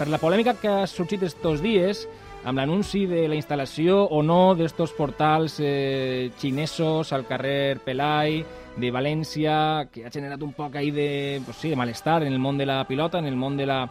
per 0.00 0.08
la 0.08 0.16
polèmica 0.16 0.56
que 0.56 0.72
ha 0.80 0.88
sorgit 0.88 1.28
estos 1.28 1.60
dies 1.60 2.06
amb 2.44 2.56
l'anunci 2.58 3.04
de 3.06 3.26
la 3.28 3.36
instal·lació 3.36 3.98
o 4.08 4.22
no 4.22 4.54
d'estos 4.56 4.94
portals 4.96 5.58
eh, 5.60 6.30
xinesos 6.40 7.12
al 7.12 7.26
carrer 7.28 7.80
Pelai, 7.84 8.40
de 8.80 8.90
València, 8.94 9.88
que 9.92 10.06
ha 10.06 10.12
generat 10.12 10.42
un 10.42 10.54
poc 10.54 10.76
ahí 10.76 10.90
de, 10.90 11.42
pues 11.44 11.58
sí, 11.58 11.68
de 11.68 11.76
malestar 11.76 12.22
en 12.22 12.32
el 12.32 12.38
món 12.38 12.56
de 12.56 12.66
la 12.66 12.84
pilota, 12.88 13.18
en 13.18 13.26
el 13.26 13.36
món 13.36 13.56
de 13.56 13.66
la, 13.66 13.82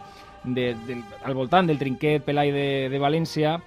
de, 0.43 0.73
del, 0.87 1.03
al 1.23 1.35
voltant 1.35 1.67
del 1.67 1.77
trinquet 1.77 2.23
Pelai 2.25 2.51
de, 2.55 2.89
de 2.89 2.99
València, 2.99 3.57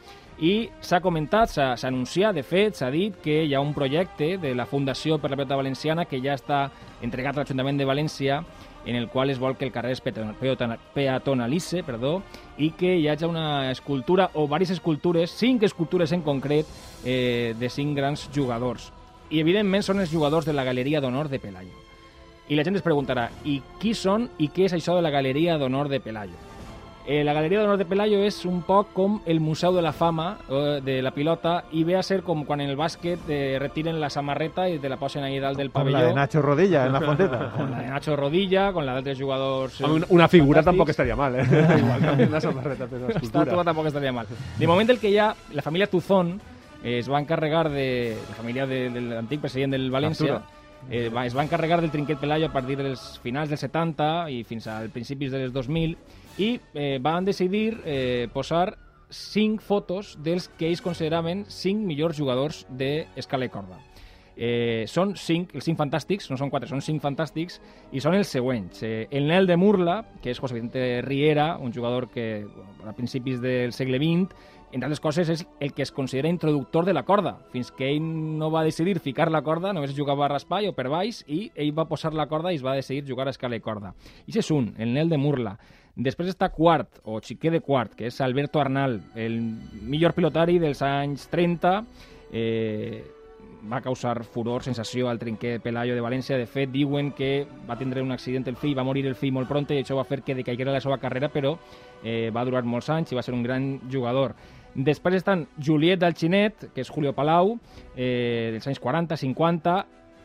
i 0.42 0.70
s'ha 0.82 1.02
comentat, 1.04 1.52
s'ha 1.52 1.76
anunciat, 1.86 2.34
de 2.34 2.42
fet, 2.42 2.74
s'ha 2.74 2.90
dit 2.90 3.14
que 3.22 3.42
hi 3.44 3.54
ha 3.54 3.60
un 3.60 3.74
projecte 3.76 4.36
de 4.42 4.54
la 4.56 4.66
Fundació 4.66 5.20
per 5.20 5.30
la 5.30 5.36
Pilota 5.36 5.60
Valenciana 5.60 6.06
que 6.08 6.18
ja 6.24 6.34
està 6.34 6.64
entregat 7.04 7.36
a 7.36 7.42
l'Ajuntament 7.44 7.78
de 7.78 7.86
València 7.86 8.40
en 8.84 8.96
el 8.96 9.08
qual 9.08 9.30
es 9.30 9.38
vol 9.38 9.56
que 9.56 9.64
el 9.64 9.72
carrer 9.72 9.92
es 9.92 10.02
peaton- 10.02 10.34
peaton- 10.40 10.78
peatonalitze 10.94 11.82
perdó, 11.82 12.22
i 12.58 12.70
que 12.70 12.96
hi 12.98 13.08
hagi 13.08 13.24
una 13.24 13.70
escultura 13.70 14.30
o 14.34 14.42
diverses 14.46 14.70
escultures, 14.78 15.30
cinc 15.30 15.62
escultures 15.62 16.12
en 16.12 16.22
concret, 16.22 16.66
eh, 17.04 17.54
de 17.58 17.70
cinc 17.70 17.96
grans 17.96 18.28
jugadors. 18.34 18.92
I 19.30 19.40
evidentment 19.40 19.82
són 19.82 20.00
els 20.00 20.10
jugadors 20.10 20.44
de 20.44 20.52
la 20.52 20.64
Galeria 20.64 21.00
d'Honor 21.00 21.28
de 21.28 21.38
Pelayo. 21.38 21.72
I 22.48 22.54
la 22.56 22.64
gent 22.64 22.76
es 22.76 22.82
preguntarà, 22.84 23.30
i 23.44 23.62
qui 23.80 23.94
són 23.94 24.28
i 24.38 24.50
què 24.50 24.66
és 24.66 24.72
això 24.74 24.94
de 24.96 25.02
la 25.02 25.10
Galeria 25.10 25.56
d'Honor 25.56 25.88
de 25.88 26.00
Pelayo? 26.00 26.51
Eh, 27.04 27.24
la 27.24 27.32
Galeria 27.32 27.58
d'Honor 27.60 27.78
de 27.80 27.84
Pelayo 27.84 28.20
és 28.22 28.36
un 28.46 28.60
poc 28.62 28.92
com 28.94 29.16
el 29.26 29.40
Museu 29.42 29.74
de 29.74 29.82
la 29.82 29.90
Fama 29.92 30.36
eh, 30.48 30.78
de 30.86 31.00
la 31.02 31.10
pilota 31.10 31.64
i 31.74 31.82
ve 31.82 31.96
a 31.98 32.02
ser 32.06 32.20
com 32.22 32.44
quan 32.46 32.60
en 32.62 32.70
el 32.70 32.76
bàsquet 32.78 33.24
eh, 33.28 33.56
retiren 33.58 33.98
la 33.98 34.08
samarreta 34.08 34.68
i 34.70 34.78
te 34.78 34.88
la 34.88 34.96
posen 35.00 35.24
ahí 35.26 35.40
dalt 35.42 35.58
del 35.58 35.72
Com 35.72 35.80
pavelló. 35.82 35.98
la 35.98 36.06
de 36.06 36.14
Nacho 36.14 36.40
Rodilla 36.42 36.86
en 36.86 36.92
la 36.92 37.00
fonteta. 37.08 37.50
Con 37.56 37.72
la 37.72 37.80
de 37.80 37.88
Nacho 37.88 38.14
Rodilla, 38.14 38.72
con 38.72 38.86
la 38.86 38.94
d'altres 38.94 39.18
jugadors... 39.18 39.80
eh, 39.80 39.84
Una, 39.84 40.06
una 40.10 40.28
figura 40.28 40.62
tampoc 40.62 40.90
estaria 40.90 41.16
mal, 41.16 41.34
eh? 41.40 41.42
Igual 41.78 42.00
canviar 42.00 42.30
la 42.30 42.40
samarreta 42.40 42.86
per 42.86 42.98
una 43.00 43.08
Estatua 43.08 43.26
escultura. 43.42 43.64
tampoc 43.64 43.86
estaria 43.86 44.12
mal. 44.12 44.26
De 44.58 44.66
moment 44.70 44.90
el 44.90 45.00
que 45.00 45.18
ha, 45.20 45.34
la 45.54 45.62
família 45.62 45.88
Tuzón 45.88 46.40
eh, 46.84 46.98
es 47.00 47.10
va 47.10 47.18
encarregar 47.18 47.68
de... 47.68 48.16
La 48.28 48.34
família 48.36 48.64
de, 48.64 48.90
de 48.90 49.00
l'antic 49.00 49.40
president 49.40 49.72
del 49.74 49.90
València 49.90 50.38
eh, 50.88 51.08
va, 51.10 51.26
es 51.26 51.34
va 51.36 51.42
encarregar 51.42 51.80
del 51.80 51.90
trinquet 51.90 52.18
Pelayo 52.22 52.46
a 52.46 52.52
partir 52.52 52.78
dels 52.78 53.18
finals 53.22 53.50
dels 53.50 53.60
70 53.66 54.30
i 54.30 54.44
fins 54.44 54.66
als 54.70 54.90
principis 54.94 55.32
dels 55.34 55.52
2000 55.52 55.96
i 56.38 56.58
eh, 56.74 56.98
van 57.02 57.24
decidir 57.24 57.80
eh, 57.84 58.28
posar 58.32 58.76
cinc 59.12 59.60
fotos 59.60 60.16
dels 60.24 60.48
que 60.56 60.70
ells 60.70 60.80
consideraven 60.80 61.44
cinc 61.52 61.84
millors 61.84 62.16
jugadors 62.16 62.64
d'escala 62.70 63.48
i 63.48 63.52
corda. 63.52 63.78
Eh, 64.32 64.86
són 64.88 65.12
cinc, 65.20 65.52
els 65.52 65.66
cinc 65.68 65.76
fantàstics, 65.76 66.30
no 66.32 66.38
són 66.40 66.48
quatre, 66.50 66.70
són 66.70 66.80
cinc 66.80 67.02
fantàstics, 67.04 67.58
i 67.92 68.00
són 68.00 68.16
els 68.16 68.30
següents. 68.32 68.80
Eh, 68.82 69.06
el 69.12 69.28
Nel 69.28 69.46
de 69.46 69.58
Murla, 69.60 69.98
que 70.22 70.32
és 70.32 70.40
José 70.40 70.56
Vicente 70.56 71.02
Riera, 71.04 71.58
un 71.60 71.72
jugador 71.72 72.08
que 72.08 72.46
bueno, 72.46 72.90
a 72.90 72.96
principis 72.96 73.42
del 73.42 73.74
segle 73.76 74.00
XX, 74.00 74.32
entre 74.72 74.88
altres 74.88 75.02
coses, 75.04 75.28
és 75.28 75.44
el 75.60 75.74
que 75.76 75.84
es 75.84 75.92
considera 75.92 76.30
introductor 76.32 76.86
de 76.88 76.94
la 76.96 77.04
corda. 77.04 77.36
Fins 77.52 77.70
que 77.76 77.90
ell 77.92 78.02
no 78.02 78.50
va 78.50 78.64
decidir 78.64 78.98
ficar 79.04 79.30
la 79.30 79.42
corda, 79.44 79.74
només 79.76 79.94
jugava 79.96 80.24
a 80.26 80.32
raspall 80.32 80.70
o 80.70 80.74
per 80.76 80.88
baix, 80.88 81.22
i 81.28 81.44
ell 81.54 81.74
va 81.76 81.86
posar 81.90 82.14
la 82.16 82.26
corda 82.30 82.52
i 82.52 82.58
es 82.58 82.64
va 82.64 82.76
decidir 82.78 83.06
jugar 83.08 83.28
a 83.28 83.36
escala 83.36 83.56
i 83.56 83.64
corda. 83.64 83.94
I 84.26 84.38
és 84.38 84.50
un, 84.50 84.72
el 84.78 84.94
Nel 84.96 85.12
de 85.12 85.20
Murla. 85.20 85.56
Després 85.94 86.32
està 86.32 86.48
quart, 86.48 87.02
o 87.04 87.20
xiquer 87.20 87.52
de 87.52 87.60
quart, 87.60 87.92
que 87.94 88.08
és 88.08 88.20
Alberto 88.24 88.62
Arnal, 88.62 89.02
el 89.14 89.40
millor 89.84 90.16
pilotari 90.16 90.56
dels 90.58 90.80
anys 90.86 91.28
30, 91.28 91.74
eh, 92.32 93.02
va 93.70 93.80
causar 93.80 94.24
furor, 94.24 94.62
sensació 94.64 95.08
al 95.08 95.20
trinquet 95.20 95.62
Pelayo 95.62 95.94
de 95.94 96.02
València. 96.02 96.38
De 96.38 96.46
fet, 96.46 96.70
diuen 96.72 97.12
que 97.12 97.46
va 97.68 97.76
tindre 97.78 98.02
un 98.02 98.12
accident 98.12 98.48
el 98.48 98.56
fill, 98.56 98.76
va 98.78 98.86
morir 98.86 99.04
el 99.06 99.14
fill 99.18 99.34
molt 99.36 99.48
pronte 99.48 99.76
i 99.76 99.82
això 99.82 99.96
va 99.98 100.06
fer 100.08 100.22
que 100.24 100.34
decaiguera 100.34 100.74
la 100.74 100.80
seva 100.80 100.98
carrera, 100.98 101.30
però 101.32 101.54
eh, 102.02 102.30
va 102.34 102.44
durar 102.44 102.64
molts 102.64 102.90
anys 102.90 103.12
i 103.12 103.18
va 103.18 103.22
ser 103.22 103.34
un 103.34 103.44
gran 103.44 103.76
jugador. 103.90 104.34
Després 104.74 105.18
estan 105.20 105.46
Juliet 105.60 106.00
del 106.00 106.14
Xinet, 106.16 106.70
que 106.72 106.80
és 106.80 106.90
Julio 106.90 107.12
Palau, 107.12 107.58
eh, 107.94 108.50
dels 108.54 108.66
anys 108.70 108.80
40, 108.80 109.18
50, 109.20 109.74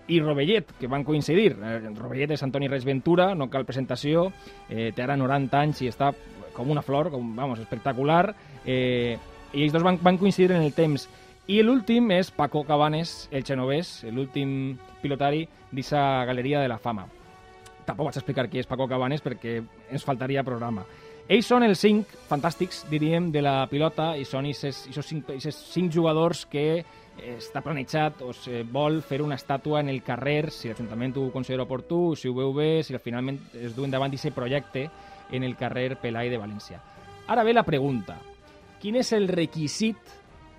i 0.08 0.22
Rovellet, 0.22 0.72
que 0.80 0.88
van 0.88 1.04
coincidir. 1.04 1.52
Eh, 1.60 1.80
Rovellet 1.98 2.32
és 2.32 2.44
Antoni 2.44 2.70
Reis 2.72 2.86
Ventura, 2.86 3.34
no 3.36 3.50
cal 3.50 3.66
presentació, 3.66 4.32
eh, 4.70 4.94
té 4.96 5.04
ara 5.04 5.18
90 5.18 5.60
anys 5.60 5.82
i 5.82 5.90
està 5.92 6.14
com 6.54 6.72
una 6.72 6.82
flor, 6.82 7.12
com, 7.12 7.36
vamos, 7.36 7.60
espectacular, 7.60 8.34
eh, 8.66 9.18
i 9.54 9.64
ells 9.64 9.74
dos 9.74 9.84
van, 9.84 10.00
van 10.02 10.18
coincidir 10.18 10.56
en 10.56 10.64
el 10.64 10.74
temps. 10.74 11.08
I 11.48 11.62
l'últim 11.64 12.10
és 12.12 12.32
Paco 12.32 12.64
Cabanes, 12.68 13.28
el 13.32 13.46
genovès, 13.48 14.04
l'últim 14.12 14.78
pilotari 15.02 15.46
d'aquesta 15.72 16.26
galeria 16.26 16.60
de 16.60 16.68
la 16.68 16.80
fama. 16.80 17.06
Tampoc 17.86 18.10
vaig 18.10 18.18
explicar 18.20 18.50
qui 18.50 18.60
és 18.60 18.68
Paco 18.68 18.88
Cabanes 18.88 19.24
perquè 19.24 19.62
ens 19.92 20.04
faltaria 20.04 20.44
programa. 20.44 20.84
Ells 21.28 21.50
són 21.52 21.66
els 21.66 21.82
cinc 21.84 22.14
fantàstics, 22.30 22.86
diríem, 22.88 23.34
de 23.34 23.42
la 23.44 23.66
pilota 23.68 24.14
i 24.16 24.24
són 24.24 24.46
aquests 24.48 25.10
cinc, 25.10 25.34
cinc 25.52 25.92
jugadors 25.92 26.46
que 26.48 26.86
està 27.18 27.60
planejat 27.66 28.22
o 28.24 28.32
se 28.32 28.62
vol 28.64 29.02
fer 29.04 29.20
una 29.26 29.36
estàtua 29.36 29.82
en 29.82 29.90
el 29.92 30.00
carrer, 30.08 30.54
si 30.56 30.70
l'Ajuntament 30.70 31.18
ho 31.20 31.26
considera 31.34 31.66
oportú, 31.66 32.16
si 32.16 32.30
ho 32.32 32.36
veu 32.38 32.54
bé, 32.56 32.80
si 32.80 32.96
finalment 33.04 33.42
es 33.60 33.76
du 33.76 33.84
endavant 33.84 34.14
aquest 34.14 34.36
projecte 34.36 34.86
en 35.36 35.44
el 35.44 35.58
carrer 35.60 35.98
Pelai 36.00 36.32
de 36.32 36.40
València. 36.40 36.80
Ara 37.28 37.44
ve 37.44 37.52
la 37.52 37.66
pregunta. 37.68 38.16
Quin 38.80 38.96
és 38.96 39.12
el 39.12 39.28
requisit 39.28 40.00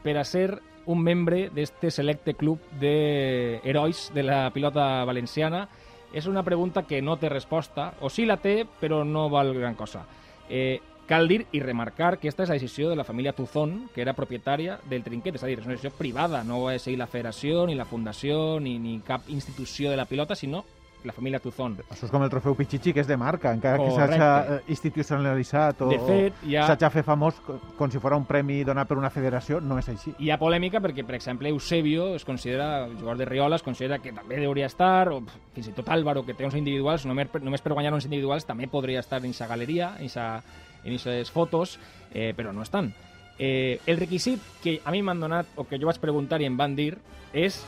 per 0.04 0.18
a 0.18 0.26
ser 0.28 0.50
un 0.85 1.00
membre 1.00 1.46
d'este 1.48 1.88
selecte 1.94 2.37
club 2.37 2.61
d'herois 2.76 4.11
de 4.12 4.26
la 4.26 4.50
pilota 4.52 5.04
valenciana? 5.09 5.64
És 6.12 6.28
una 6.28 6.44
pregunta 6.44 6.85
que 6.85 7.00
no 7.00 7.16
té 7.16 7.33
resposta, 7.33 7.94
o 8.00 8.12
sí 8.12 8.28
la 8.28 8.37
té, 8.37 8.66
però 8.68 9.00
no 9.04 9.31
val 9.33 9.57
gran 9.57 9.76
cosa. 9.76 10.04
Eh, 10.49 10.81
Cal 11.09 11.27
dir 11.27 11.47
i 11.57 11.61
remarcar 11.65 12.19
que 12.21 12.29
aquesta 12.29 12.45
és 12.45 12.51
la 12.51 12.59
decisió 12.59 12.91
de 12.91 12.97
la 12.97 13.05
família 13.05 13.33
Tuzón, 13.33 13.87
que 13.95 14.03
era 14.03 14.13
propietària 14.13 14.75
del 14.91 15.01
trinquet, 15.07 15.39
és 15.39 15.43
a 15.43 15.49
dir, 15.49 15.55
és 15.57 15.65
una 15.65 15.73
decisió 15.73 15.91
privada, 15.97 16.43
no 16.45 16.61
va 16.67 16.75
ser 16.77 16.99
la 17.01 17.07
federació, 17.09 17.63
ni 17.65 17.79
la 17.79 17.87
fundació, 17.89 18.59
ni, 18.61 18.75
ni 18.79 18.99
cap 19.07 19.25
institució 19.33 19.89
de 19.89 19.97
la 19.97 20.05
pilota, 20.05 20.37
sinó 20.37 20.67
la 21.05 21.13
família 21.13 21.39
Tuzón. 21.41 21.77
Això 21.89 22.07
és 22.07 22.13
com 22.13 22.23
el 22.25 22.31
trofeu 22.33 22.57
Pichichi, 22.59 22.93
que 22.95 23.03
és 23.05 23.09
de 23.09 23.17
marca, 23.17 23.53
encara 23.55 23.79
Correcte. 23.79 24.17
que 24.17 24.19
s'hagi 24.19 24.57
eh, 24.57 24.73
institucionalitzat 24.75 25.83
o, 25.87 25.89
de 25.93 25.99
fet, 26.03 26.43
ja... 26.51 26.67
s'hagi 26.67 26.91
fet 26.97 27.07
famós 27.07 27.39
com 27.79 27.91
si 27.91 28.01
fos 28.03 28.17
un 28.17 28.27
premi 28.29 28.61
donat 28.67 28.89
per 28.91 28.99
una 28.99 29.11
federació, 29.15 29.61
no 29.61 29.79
és 29.79 29.89
així. 29.93 30.15
Hi 30.19 30.33
ha 30.35 30.39
polèmica 30.41 30.83
perquè, 30.85 31.05
per 31.07 31.17
exemple, 31.19 31.51
Eusebio 31.55 32.11
es 32.17 32.27
considera, 32.27 32.87
el 32.87 32.97
jugador 32.97 33.23
de 33.23 33.29
Riola, 33.31 33.57
es 33.57 33.67
considera 33.67 34.01
que 34.03 34.13
també 34.13 34.41
hauria 34.45 34.67
estar, 34.67 35.09
o 35.13 35.23
fins 35.55 35.71
i 35.71 35.75
tot 35.77 35.89
Álvaro, 35.95 36.25
que 36.27 36.35
té 36.35 36.47
uns 36.47 36.59
individuals, 36.59 37.07
només 37.07 37.31
per, 37.31 37.43
només 37.43 37.63
per 37.63 37.75
guanyar 37.77 37.95
uns 37.95 38.09
individuals, 38.09 38.47
també 38.49 38.67
podria 38.71 39.05
estar 39.05 39.23
en 39.23 39.31
aquesta 39.31 39.47
galeria, 39.47 39.95
en 39.99 40.09
aquestes 40.09 41.31
fotos, 41.31 41.79
eh, 42.13 42.33
però 42.37 42.53
no 42.53 42.63
estan. 42.63 42.93
Eh, 43.39 43.79
el 43.87 43.99
requisit 43.99 44.43
que 44.63 44.81
a 44.85 44.91
mi 44.91 45.03
m'han 45.03 45.21
donat, 45.21 45.55
o 45.57 45.65
que 45.69 45.79
jo 45.79 45.87
vaig 45.87 46.01
preguntar 46.03 46.41
i 46.43 46.49
em 46.49 46.57
van 46.59 46.75
dir, 46.75 46.97
és 47.33 47.63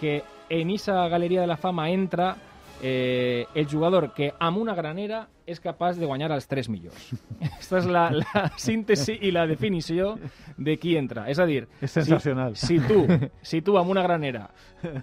que 0.00 0.22
en 0.50 0.68
aquesta 0.68 1.08
galeria 1.08 1.40
de 1.40 1.46
la 1.46 1.56
fama 1.56 1.88
entra 1.90 2.34
eh, 2.82 3.46
el 3.54 3.66
jugador 3.70 4.12
que 4.14 4.32
amb 4.38 4.58
una 4.58 4.74
granera 4.74 5.24
és 5.46 5.60
capaç 5.60 5.98
de 6.00 6.06
guanyar 6.08 6.30
els 6.32 6.46
tres 6.48 6.68
millors. 6.72 7.10
Aquesta 7.44 7.80
és 7.82 7.88
la, 7.88 8.04
la 8.16 8.44
síntesi 8.60 9.18
i 9.22 9.32
la 9.34 9.46
definició 9.46 10.14
de 10.56 10.76
qui 10.80 10.96
entra. 10.96 11.26
És 11.32 11.40
a 11.40 11.46
dir, 11.48 11.66
és 11.80 11.92
sensacional. 11.92 12.56
Si, 12.56 12.78
si, 12.78 12.80
tu, 12.88 13.04
si 13.42 13.60
tu 13.64 13.78
amb 13.80 13.92
una 13.92 14.04
granera, 14.06 14.48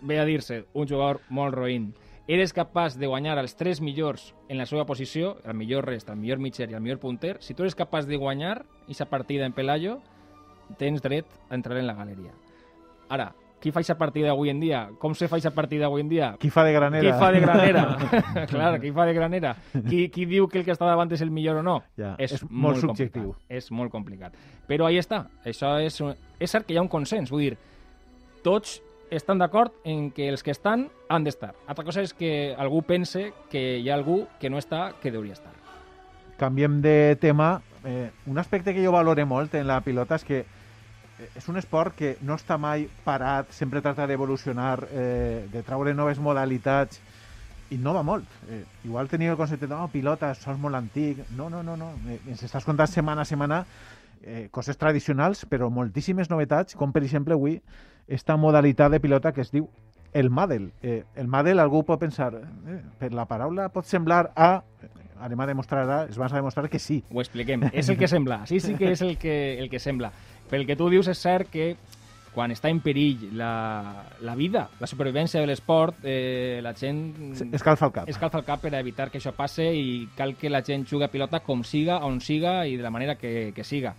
ve 0.02 0.20
a 0.20 0.26
dir-se 0.26 0.64
un 0.74 0.90
jugador 0.90 1.22
molt 1.30 1.58
roïn, 1.58 1.92
eres 2.32 2.54
capaç 2.54 2.96
de 2.96 3.10
guanyar 3.10 3.38
els 3.42 3.58
tres 3.60 3.82
millors 3.82 4.32
en 4.48 4.62
la 4.62 4.66
seva 4.70 4.86
posició, 4.86 5.36
el 5.44 5.58
millor 5.58 5.88
rest, 5.90 6.10
el 6.10 6.20
millor 6.22 6.40
mitger 6.40 6.70
i 6.72 6.78
el 6.78 6.82
millor 6.84 7.02
punter, 7.02 7.38
si 7.42 7.54
tu 7.54 7.66
eres 7.66 7.76
capaç 7.76 8.08
de 8.08 8.20
guanyar 8.22 8.62
aquesta 8.86 9.10
partida 9.10 9.46
en 9.46 9.54
Pelayo, 9.58 10.00
tens 10.80 11.02
dret 11.04 11.28
a 11.50 11.58
entrar 11.58 11.78
en 11.82 11.88
la 11.90 11.98
galeria. 11.98 12.32
Ara, 13.12 13.34
qui 13.62 13.72
fa 13.72 13.80
aquesta 13.80 13.96
partida 13.98 14.32
avui 14.34 14.50
en 14.50 14.60
dia? 14.60 14.82
Com 15.00 15.14
se 15.16 15.30
fa 15.30 15.38
aquesta 15.38 15.54
partida 15.56 15.86
avui 15.86 16.02
en 16.02 16.10
dia? 16.10 16.34
Qui 16.42 16.50
fa 16.50 16.66
de 16.66 16.74
granera? 16.74 17.06
Qui 17.06 17.20
fa 17.22 17.32
de 17.32 17.42
granera? 17.44 17.84
Clar, 18.52 18.72
qui 18.82 18.92
fa 18.92 19.06
de 19.06 19.14
granera? 19.16 19.56
Qui, 19.72 20.08
qui 20.10 20.26
diu 20.26 20.50
que 20.50 20.60
el 20.60 20.66
que 20.66 20.74
està 20.74 20.90
davant 20.90 21.12
és 21.14 21.22
el 21.22 21.30
millor 21.32 21.62
o 21.62 21.66
no? 21.66 21.78
Ja, 22.00 22.16
és, 22.18 22.34
és 22.40 22.46
molt, 22.50 22.82
molt 22.82 22.82
subjectiu. 22.82 23.32
Complicat. 23.32 23.58
És 23.62 23.70
molt 23.72 23.94
complicat. 23.94 24.40
Però 24.68 24.90
ahí 24.90 24.98
està. 25.00 25.28
Això 25.46 25.76
és, 25.80 26.02
és 26.42 26.52
cert 26.52 26.66
que 26.66 26.74
hi 26.74 26.82
ha 26.82 26.84
un 26.84 26.90
consens. 26.92 27.30
Vull 27.30 27.46
dir, 27.46 27.60
tots 28.44 28.80
estan 29.12 29.38
d'acord 29.38 29.76
en 29.86 30.10
que 30.16 30.30
els 30.32 30.42
que 30.42 30.56
estan 30.56 30.88
han 31.12 31.28
d'estar. 31.28 31.52
Altra 31.68 31.86
cosa 31.86 32.02
és 32.02 32.16
que 32.18 32.56
algú 32.58 32.82
pense 32.88 33.28
que 33.52 33.78
hi 33.78 33.92
ha 33.92 33.98
algú 34.00 34.24
que 34.40 34.50
no 34.50 34.58
està, 34.58 34.96
que 35.02 35.14
hauria 35.14 35.38
estar. 35.38 35.54
Canviem 36.42 36.82
de 36.82 37.16
tema. 37.22 37.60
Eh, 37.86 38.10
un 38.26 38.38
aspecte 38.38 38.74
que 38.74 38.82
jo 38.84 38.94
valore 38.94 39.26
molt 39.26 39.54
en 39.58 39.68
la 39.68 39.82
pilota 39.86 40.18
és 40.18 40.26
que 40.26 40.44
és 41.36 41.48
un 41.50 41.58
esport 41.58 41.96
que 41.98 42.16
no 42.26 42.36
està 42.40 42.58
mai 42.58 42.88
parat, 43.06 43.52
sempre 43.56 43.82
trata 43.82 44.08
d'evolucionar, 44.08 44.78
eh, 44.92 45.48
de 45.52 45.64
treure 45.68 45.94
noves 45.94 46.20
modalitats, 46.20 47.02
innova 47.72 48.04
molt. 48.04 48.28
Eh, 48.50 48.64
igual 48.86 49.10
teniu 49.10 49.32
el 49.32 49.40
concepte 49.40 49.68
de, 49.68 49.74
no, 49.74 49.88
pilota, 49.92 50.32
és 50.36 50.60
molt 50.60 50.76
antic. 50.76 51.24
No, 51.38 51.50
no, 51.50 51.64
no, 51.64 51.78
no. 51.80 51.94
Eh, 52.08 52.20
ens 52.28 52.44
estàs 52.44 52.68
contant 52.68 52.90
setmana 52.92 53.24
a 53.24 53.30
setmana 53.30 53.64
eh, 54.24 54.50
coses 54.52 54.78
tradicionals, 54.78 55.46
però 55.50 55.70
moltíssimes 55.72 56.30
novetats, 56.30 56.76
com 56.76 56.92
per 56.92 57.04
exemple 57.04 57.38
avui 57.38 57.62
esta 58.08 58.36
modalitat 58.38 58.92
de 58.92 59.00
pilota 59.00 59.32
que 59.32 59.42
es 59.42 59.52
diu 59.52 59.70
el 60.14 60.30
Madel. 60.30 60.72
Eh, 60.82 61.04
el 61.16 61.28
Madel, 61.28 61.60
algú 61.60 61.86
pot 61.88 62.00
pensar, 62.00 62.34
eh, 62.36 62.82
per 63.00 63.14
la 63.14 63.26
paraula 63.26 63.70
pot 63.70 63.88
semblar 63.88 64.32
a... 64.36 64.58
Anem 65.22 65.38
a 65.38 65.46
demostrar 65.46 65.84
ara, 65.84 65.98
es 66.10 66.18
vas 66.18 66.34
a 66.34 66.40
demostrar 66.40 66.66
que 66.68 66.80
sí. 66.82 67.04
Ho 67.14 67.22
expliquem. 67.22 67.68
És 67.78 67.92
el 67.94 67.98
que 68.00 68.08
sembla. 68.10 68.40
Sí, 68.50 68.58
sí 68.60 68.74
que 68.74 68.90
és 68.90 69.04
el 69.06 69.20
que, 69.22 69.60
el 69.62 69.70
que 69.70 69.78
sembla. 69.78 70.10
Pel 70.52 70.68
que 70.68 70.76
tu 70.76 70.90
dius 70.92 71.08
és 71.08 71.20
cert 71.24 71.50
que 71.50 71.74
quan 72.32 72.52
està 72.54 72.70
en 72.72 72.80
perill 72.84 73.30
la, 73.36 74.06
la 74.24 74.36
vida, 74.40 74.66
la 74.80 74.88
supervivència 74.88 75.42
de 75.42 75.50
l'esport, 75.50 76.00
eh, 76.08 76.62
la 76.64 76.74
gent... 76.78 77.02
Escalfa 77.52 77.90
el 77.90 77.94
cap. 77.96 78.12
Escalfa 78.12 78.40
el 78.40 78.48
cap 78.48 78.64
per 78.64 78.74
evitar 78.80 79.10
que 79.12 79.20
això 79.20 79.34
passe 79.36 79.66
i 79.76 80.08
cal 80.16 80.38
que 80.40 80.52
la 80.52 80.64
gent 80.64 80.86
jugui 80.88 81.08
a 81.08 81.12
pilota 81.12 81.42
com 81.44 81.66
siga, 81.68 82.00
on 82.08 82.22
siga 82.24 82.62
i 82.68 82.78
de 82.80 82.84
la 82.84 82.94
manera 82.94 83.18
que, 83.20 83.52
que 83.56 83.68
siga. 83.68 83.96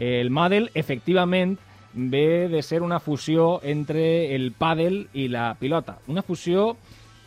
El 0.00 0.32
Madel, 0.32 0.70
efectivament, 0.74 1.58
ve 1.94 2.48
de 2.48 2.62
ser 2.62 2.82
una 2.82 2.98
fusió 3.00 3.60
entre 3.62 4.34
el 4.34 4.50
pàdel 4.58 5.04
i 5.12 5.28
la 5.28 5.52
pilota. 5.60 5.98
Una 6.08 6.24
fusió 6.26 6.72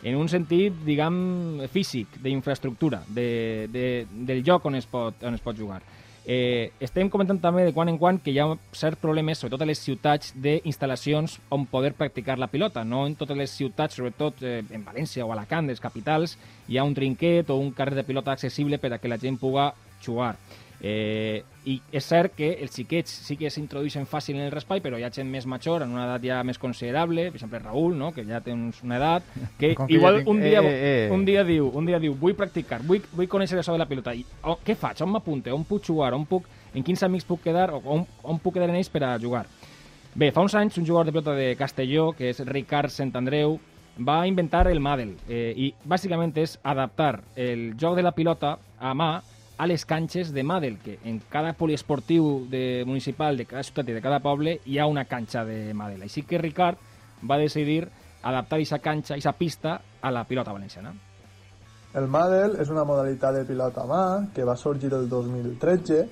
en 0.02 0.18
un 0.18 0.28
sentit, 0.30 0.74
diguem, 0.86 1.62
físic, 1.72 2.18
d'infraestructura, 2.22 3.02
de, 3.08 3.66
de, 3.72 3.86
del 4.10 4.44
lloc 4.46 4.66
on 4.68 4.78
es 4.78 4.86
pot, 4.86 5.22
on 5.26 5.34
es 5.34 5.42
pot 5.42 5.56
jugar. 5.58 5.80
Eh, 6.30 6.72
estem 6.84 7.08
comentant 7.08 7.38
també 7.40 7.62
de 7.64 7.72
quan 7.72 7.88
en 7.88 7.96
quan 7.96 8.18
que 8.20 8.34
hi 8.34 8.36
ha 8.42 8.44
certs 8.76 9.00
problemes, 9.00 9.38
sobretot 9.40 9.62
a 9.64 9.68
les 9.70 9.80
ciutats, 9.80 10.34
d'instal·lacions 10.36 11.38
on 11.56 11.64
poder 11.72 11.94
practicar 11.96 12.36
la 12.36 12.50
pilota. 12.52 12.82
No 12.84 13.06
en 13.08 13.14
totes 13.16 13.38
les 13.38 13.54
ciutats, 13.56 13.96
sobretot 13.96 14.42
eh, 14.44 14.60
en 14.76 14.84
València 14.84 15.24
o 15.24 15.32
Alacant, 15.32 15.72
les 15.72 15.80
capitals, 15.80 16.36
hi 16.68 16.76
ha 16.76 16.84
un 16.84 16.92
trinquet 16.92 17.48
o 17.48 17.56
un 17.56 17.72
carrer 17.72 17.96
de 17.96 18.04
pilota 18.04 18.36
accessible 18.36 18.76
per 18.76 18.92
a 18.92 18.98
que 19.00 19.08
la 19.08 19.16
gent 19.16 19.40
puga 19.40 19.70
jugar. 20.04 20.34
Eh, 20.80 21.42
I 21.66 21.74
és 21.90 22.06
cert 22.06 22.36
que 22.38 22.52
els 22.62 22.70
xiquets 22.70 23.10
sí 23.26 23.34
que 23.36 23.50
s'introdueixen 23.50 24.06
fàcil 24.06 24.36
en 24.38 24.44
el 24.46 24.52
raspall, 24.54 24.80
però 24.80 24.98
hi 24.98 25.02
ha 25.04 25.10
gent 25.12 25.28
més 25.28 25.44
major, 25.44 25.82
en 25.82 25.90
una 25.92 26.04
edat 26.06 26.22
ja 26.24 26.38
més 26.46 26.58
considerable, 26.58 27.26
per 27.32 27.40
exemple 27.40 27.58
Raül, 27.64 27.96
no? 27.98 28.12
que 28.14 28.24
ja 28.24 28.38
té 28.40 28.54
uns, 28.54 28.78
una 28.86 28.96
edat, 28.96 29.26
que 29.58 29.74
Com 29.78 29.88
que 29.88 29.96
igual 29.98 30.20
ja 30.20 30.22
tinc- 30.22 30.30
un, 30.30 30.40
dia, 30.40 30.62
eh, 30.62 30.76
eh. 31.08 31.08
un 31.12 31.24
dia 31.26 31.42
diu, 31.44 31.68
un 31.74 31.88
dia 31.88 31.98
diu, 31.98 32.14
vull 32.14 32.36
practicar, 32.38 32.80
vull, 32.86 33.02
vull 33.12 33.28
conèixer 33.28 33.58
això 33.58 33.74
de 33.74 33.82
la 33.82 33.88
pilota. 33.90 34.14
I, 34.14 34.24
oh, 34.44 34.60
què 34.64 34.76
faig? 34.78 35.02
On 35.02 35.10
m'apunte? 35.12 35.52
On 35.52 35.64
puc 35.66 35.82
jugar? 35.84 36.12
On 36.14 36.24
puc, 36.28 36.46
en 36.72 36.86
quins 36.86 37.02
amics 37.02 37.26
puc 37.26 37.42
quedar? 37.42 37.72
O 37.74 37.82
on, 37.84 38.06
on 38.22 38.38
puc 38.38 38.54
quedar 38.54 38.70
en 38.70 38.78
ells 38.78 38.88
per 38.92 39.02
a 39.04 39.16
jugar? 39.18 39.44
Bé, 40.14 40.30
fa 40.32 40.40
uns 40.46 40.54
anys 40.58 40.78
un 40.78 40.86
jugador 40.86 41.06
de 41.06 41.12
pilota 41.12 41.34
de 41.36 41.56
Castelló, 41.58 42.12
que 42.16 42.30
és 42.30 42.40
Ricard 42.46 42.90
Sant 42.94 43.12
Andreu, 43.18 43.58
va 43.98 44.26
inventar 44.26 44.68
el 44.70 44.78
Madel 44.80 45.16
eh, 45.28 45.52
i 45.58 45.72
bàsicament 45.84 46.32
és 46.38 46.54
adaptar 46.62 47.18
el 47.34 47.72
joc 47.78 47.96
de 47.98 48.04
la 48.06 48.14
pilota 48.14 48.56
a 48.78 48.94
mà 48.94 49.16
a 49.58 49.66
les 49.66 49.84
canxes 49.84 50.32
de 50.32 50.44
Madel, 50.46 50.78
que 50.78 51.00
en 51.04 51.18
cada 51.28 51.52
poliesportiu 51.52 52.46
de, 52.48 52.84
municipal 52.86 53.36
de 53.36 53.44
cada 53.44 53.64
ciutat 53.66 53.90
i 53.90 53.96
de 53.96 54.02
cada 54.02 54.20
poble 54.22 54.60
hi 54.64 54.78
ha 54.78 54.86
una 54.86 55.04
canxa 55.10 55.44
de 55.44 55.74
Madel. 55.74 56.06
Així 56.06 56.22
que 56.22 56.38
Ricard 56.38 56.78
va 57.28 57.40
decidir 57.42 57.82
adaptar 58.22 58.60
aquesta 58.60 58.78
canxa, 58.78 59.16
aquesta 59.16 59.34
pista, 59.34 59.80
a 60.00 60.12
la 60.14 60.22
pilota 60.24 60.54
valenciana. 60.54 60.94
El 61.98 62.06
Madel 62.06 62.54
és 62.62 62.70
una 62.70 62.84
modalitat 62.86 63.34
de 63.34 63.44
pilota 63.48 63.82
mà 63.88 64.02
que 64.34 64.46
va 64.46 64.54
sorgir 64.56 64.92
el 64.94 65.08
2013 65.10 66.04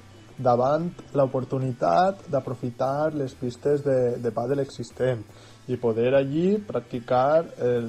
davant 0.42 0.88
l'oportunitat 1.16 2.26
d'aprofitar 2.32 3.14
les 3.14 3.34
pistes 3.38 3.84
de, 3.84 4.16
de 4.20 4.32
pàdel 4.34 4.60
existent 4.60 5.22
i 5.68 5.76
poder 5.76 6.14
allí 6.14 6.58
practicar 6.62 7.44
el 7.58 7.88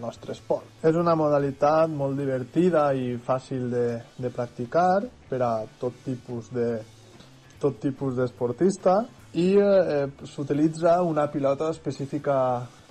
nostre 0.00 0.32
esport. 0.36 0.78
És 0.86 0.94
una 0.94 1.16
modalitat 1.18 1.90
molt 1.90 2.18
divertida 2.18 2.92
i 2.94 3.16
fàcil 3.18 3.70
de, 3.72 3.86
de 4.18 4.30
practicar 4.30 5.02
per 5.28 5.42
a 5.42 5.54
tot 5.80 6.04
tipus 6.04 6.52
de 6.54 6.70
tot 7.58 7.78
tipus 7.80 8.16
d'esportista 8.18 8.98
i 9.36 9.54
eh, 9.56 10.06
s'utilitza 10.28 11.00
una 11.02 11.26
pilota 11.32 11.70
específica 11.70 12.36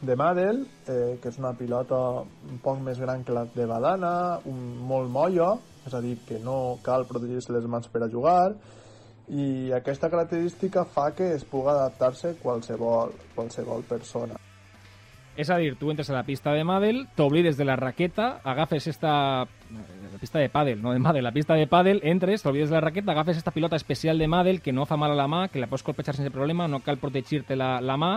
de 0.01 0.15
Madel, 0.15 0.65
eh, 0.85 1.17
que 1.21 1.29
és 1.29 1.37
una 1.39 1.53
pilota 1.57 1.97
un 2.21 2.59
poc 2.61 2.81
més 2.83 2.99
gran 3.01 3.23
que 3.23 3.33
la 3.33 3.45
de 3.53 3.65
Badana, 3.69 4.39
un, 4.49 4.59
molt 4.85 5.09
molla, 5.09 5.53
és 5.85 5.93
a 5.93 6.01
dir, 6.03 6.17
que 6.27 6.41
no 6.43 6.77
cal 6.85 7.07
protegir-se 7.09 7.53
les 7.53 7.65
mans 7.69 7.89
per 7.89 8.03
a 8.03 8.09
jugar, 8.11 8.53
i 9.29 9.71
aquesta 9.73 10.09
característica 10.09 10.85
fa 10.85 11.09
que 11.15 11.31
es 11.33 11.45
pugui 11.49 11.71
adaptar-se 11.71 12.35
qualsevol, 12.41 13.13
qualsevol 13.35 13.85
persona. 13.89 14.38
És 15.35 15.49
a 15.51 15.57
dir, 15.59 15.73
tu 15.75 15.89
entres 15.91 16.09
a 16.09 16.15
la 16.15 16.23
pista 16.23 16.53
de 16.55 16.63
Madel, 16.63 17.01
t'oblides 17.15 17.57
de 17.57 17.65
la 17.67 17.75
raqueta, 17.75 18.39
agafes 18.43 18.88
esta... 18.88 19.45
La 19.45 20.19
pista 20.21 20.39
de 20.39 20.47
pàdel, 20.47 20.79
no 20.81 20.93
de 20.93 20.99
Madel, 21.03 21.25
la 21.25 21.33
pista 21.35 21.57
de 21.59 21.65
pàdel, 21.67 21.99
entres, 22.07 22.45
t'oblides 22.45 22.69
de 22.71 22.77
la 22.77 22.85
raqueta, 22.85 23.11
agafes 23.11 23.41
esta 23.41 23.51
pilota 23.51 23.75
especial 23.75 24.17
de 24.17 24.29
Madel 24.31 24.61
que 24.61 24.71
no 24.71 24.85
fa 24.88 24.95
mal 24.95 25.11
a 25.11 25.17
la 25.19 25.27
mà, 25.27 25.49
que 25.51 25.59
la 25.59 25.67
pots 25.67 25.83
colpejar 25.83 26.15
sense 26.15 26.31
problema, 26.31 26.69
no 26.71 26.79
cal 26.85 27.01
protegir-te 27.01 27.57
la, 27.59 27.81
la 27.83 27.97
mà, 27.99 28.13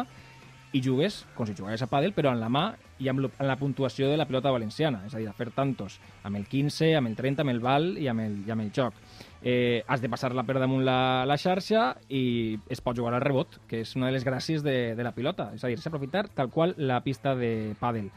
i 0.73 0.83
jugues 0.85 1.23
com 1.35 1.49
si 1.49 1.57
jugués 1.57 1.83
a 1.83 1.89
pàdel, 1.89 2.13
però 2.15 2.33
en 2.35 2.43
la 2.43 2.51
mà 2.53 2.69
i 3.01 3.09
amb, 3.11 3.27
amb 3.31 3.49
la 3.49 3.57
puntuació 3.59 4.11
de 4.11 4.19
la 4.21 4.27
pilota 4.29 4.53
valenciana, 4.53 5.03
és 5.09 5.17
a 5.17 5.23
dir, 5.23 5.29
a 5.31 5.37
fer 5.37 5.51
tantos 5.57 5.99
amb 6.23 6.37
el 6.37 6.47
15, 6.47 6.93
amb 6.99 7.11
el 7.11 7.17
30, 7.17 7.43
amb 7.43 7.55
el 7.55 7.61
val 7.65 7.91
i 7.99 8.09
amb 8.13 8.25
el, 8.25 8.39
i 8.47 8.53
amb 8.55 8.67
el 8.67 8.71
joc. 8.75 8.95
Eh, 9.43 9.85
has 9.87 10.01
de 10.03 10.09
passar-la 10.11 10.43
per 10.43 10.59
damunt 10.59 10.83
la, 10.83 11.25
la 11.29 11.37
xarxa 11.39 11.93
i 12.11 12.59
es 12.69 12.81
pot 12.83 12.97
jugar 12.99 13.15
al 13.15 13.23
rebot, 13.23 13.61
que 13.71 13.85
és 13.85 13.95
una 13.95 14.09
de 14.09 14.17
les 14.17 14.27
gràcies 14.27 14.65
de, 14.67 14.97
de 14.99 15.07
la 15.07 15.15
pilota, 15.15 15.53
és 15.55 15.63
a 15.63 15.71
dir, 15.71 15.79
s'aprofitar 15.79 16.27
tal 16.35 16.51
qual 16.51 16.75
la 16.77 16.99
pista 17.05 17.37
de 17.39 17.77
pàdel. 17.79 18.11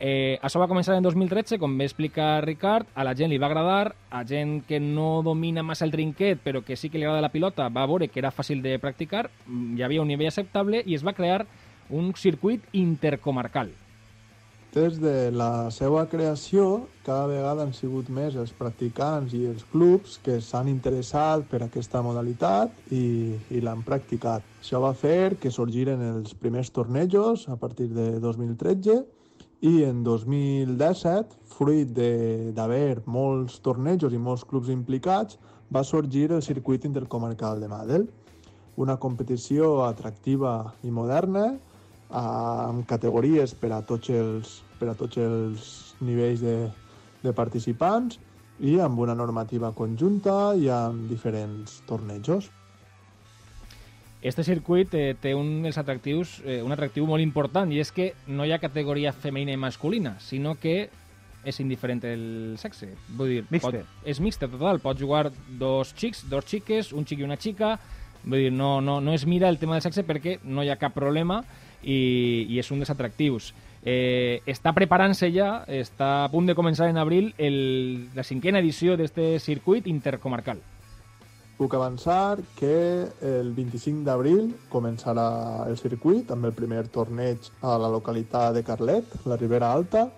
Eh, 0.00 0.40
això 0.42 0.58
va 0.58 0.66
començar 0.66 0.96
en 0.96 1.04
2013, 1.04 1.58
com 1.62 1.76
va 1.78 1.86
explicar 1.86 2.42
Ricard, 2.44 2.88
a 2.96 3.04
la 3.06 3.14
gent 3.14 3.30
li 3.30 3.38
va 3.38 3.46
agradar, 3.46 3.94
a 4.10 4.24
gent 4.26 4.58
que 4.66 4.80
no 4.80 5.22
domina 5.22 5.62
massa 5.62 5.84
el 5.86 5.92
trinquet, 5.92 6.40
però 6.42 6.64
que 6.64 6.76
sí 6.76 6.90
que 6.90 6.98
li 6.98 7.06
agrada 7.06 7.22
la 7.22 7.32
pilota, 7.32 7.68
va 7.68 7.86
veure 7.86 8.08
que 8.08 8.20
era 8.24 8.32
fàcil 8.34 8.64
de 8.64 8.78
practicar, 8.82 9.28
mm, 9.46 9.76
hi 9.78 9.82
havia 9.86 10.02
un 10.02 10.08
nivell 10.08 10.32
acceptable 10.32 10.82
i 10.84 10.96
es 10.96 11.06
va 11.06 11.14
crear 11.14 11.46
un 11.90 12.12
circuit 12.16 12.64
intercomarcal. 12.72 13.70
Des 14.74 14.96
de 14.98 15.30
la 15.30 15.70
seva 15.70 16.00
creació, 16.10 16.88
cada 17.06 17.28
vegada 17.30 17.62
han 17.62 17.74
sigut 17.76 18.08
més 18.10 18.34
els 18.34 18.50
practicants 18.58 19.30
i 19.38 19.44
els 19.46 19.62
clubs 19.70 20.16
que 20.24 20.40
s'han 20.42 20.66
interessat 20.66 21.44
per 21.46 21.60
aquesta 21.62 22.00
modalitat 22.02 22.80
i, 22.90 23.36
i 23.54 23.60
l'han 23.62 23.84
practicat. 23.86 24.42
Això 24.58 24.80
va 24.82 24.90
fer 24.98 25.36
que 25.38 25.52
sorgiren 25.54 26.02
els 26.08 26.34
primers 26.34 26.72
tornejos 26.74 27.44
a 27.54 27.54
partir 27.54 27.86
de 27.94 28.18
2013 28.18 28.96
i 29.62 29.84
en 29.86 30.00
2017, 30.02 31.38
fruit 31.54 31.92
d'haver 32.56 33.04
molts 33.06 33.60
tornejos 33.62 34.10
i 34.10 34.18
molts 34.18 34.42
clubs 34.42 34.72
implicats, 34.74 35.38
va 35.70 35.84
sorgir 35.86 36.32
el 36.32 36.42
circuit 36.42 36.82
intercomarcal 36.90 37.62
de 37.62 37.70
Madel, 37.70 38.08
una 38.74 38.98
competició 38.98 39.84
atractiva 39.86 40.74
i 40.82 40.90
moderna 40.90 41.52
amb 42.14 42.86
categories 42.86 43.54
per 43.58 43.72
a 43.74 43.82
tots 43.82 44.10
els, 44.14 44.60
per 44.78 44.92
a 44.92 44.94
tots 44.98 45.18
els 45.18 45.68
nivells 46.04 46.42
de, 46.44 46.56
de 47.24 47.32
participants 47.34 48.20
i 48.62 48.78
amb 48.78 49.00
una 49.02 49.16
normativa 49.18 49.72
conjunta 49.74 50.54
i 50.54 50.68
amb 50.70 51.08
diferents 51.10 51.80
tornejos. 51.88 52.50
Este 54.24 54.44
circuit 54.46 54.94
eh, 54.96 55.16
té 55.20 55.34
un 55.36 55.58
dels 55.66 55.76
atractius, 55.76 56.38
eh, 56.46 56.62
un 56.64 56.72
atractiu 56.72 57.04
molt 57.04 57.20
important, 57.20 57.68
i 57.68 57.82
és 57.82 57.90
que 57.92 58.14
no 58.26 58.46
hi 58.46 58.54
ha 58.54 58.60
categoria 58.62 59.12
femenina 59.12 59.52
i 59.52 59.60
masculina, 59.60 60.14
sinó 60.22 60.54
que 60.56 60.88
és 61.44 61.58
indiferent 61.60 62.00
el 62.08 62.54
sexe. 62.56 62.94
Vull 63.18 63.34
dir, 63.34 63.42
Mixte. 63.52 63.82
Pot, 63.82 64.06
és 64.08 64.20
mixte 64.24 64.48
total, 64.48 64.80
pots 64.80 65.02
jugar 65.02 65.26
dos 65.60 65.92
xics, 65.92 66.24
dos 66.30 66.48
xiques, 66.48 66.94
un 66.96 67.04
xic 67.04 67.20
i 67.20 67.26
una 67.26 67.36
xica, 67.36 67.74
vull 68.24 68.46
dir, 68.46 68.54
no, 68.54 68.78
no, 68.80 68.96
no 69.04 69.12
es 69.12 69.26
mira 69.28 69.50
el 69.52 69.60
tema 69.60 69.76
del 69.76 69.84
sexe 69.84 70.06
perquè 70.08 70.38
no 70.44 70.64
hi 70.64 70.72
ha 70.72 70.80
cap 70.80 70.96
problema 70.96 71.42
i, 71.84 72.46
i 72.48 72.58
és 72.58 72.70
un 72.72 72.82
dels 72.82 72.90
atractius. 72.90 73.52
Eh, 73.84 74.40
està 74.48 74.72
preparant-se 74.72 75.28
ja, 75.32 75.64
està 75.68 76.24
a 76.24 76.28
punt 76.32 76.48
de 76.48 76.56
començar 76.56 76.88
en 76.88 76.96
abril 76.96 77.34
el, 77.36 78.08
la 78.16 78.24
cinquena 78.24 78.62
edició 78.64 78.96
d'este 78.96 79.38
circuit 79.44 79.86
intercomarcal. 79.86 80.62
Puc 81.54 81.76
avançar 81.76 82.40
que 82.58 83.06
el 83.22 83.52
25 83.54 84.02
d'abril 84.08 84.48
començarà 84.72 85.68
el 85.68 85.76
circuit 85.78 86.32
amb 86.34 86.48
el 86.48 86.54
primer 86.56 86.88
torneig 86.90 87.46
a 87.62 87.76
la 87.78 87.90
localitat 87.92 88.56
de 88.56 88.64
Carlet, 88.66 89.12
la 89.28 89.38
Ribera 89.38 89.70
Alta, 89.70 90.08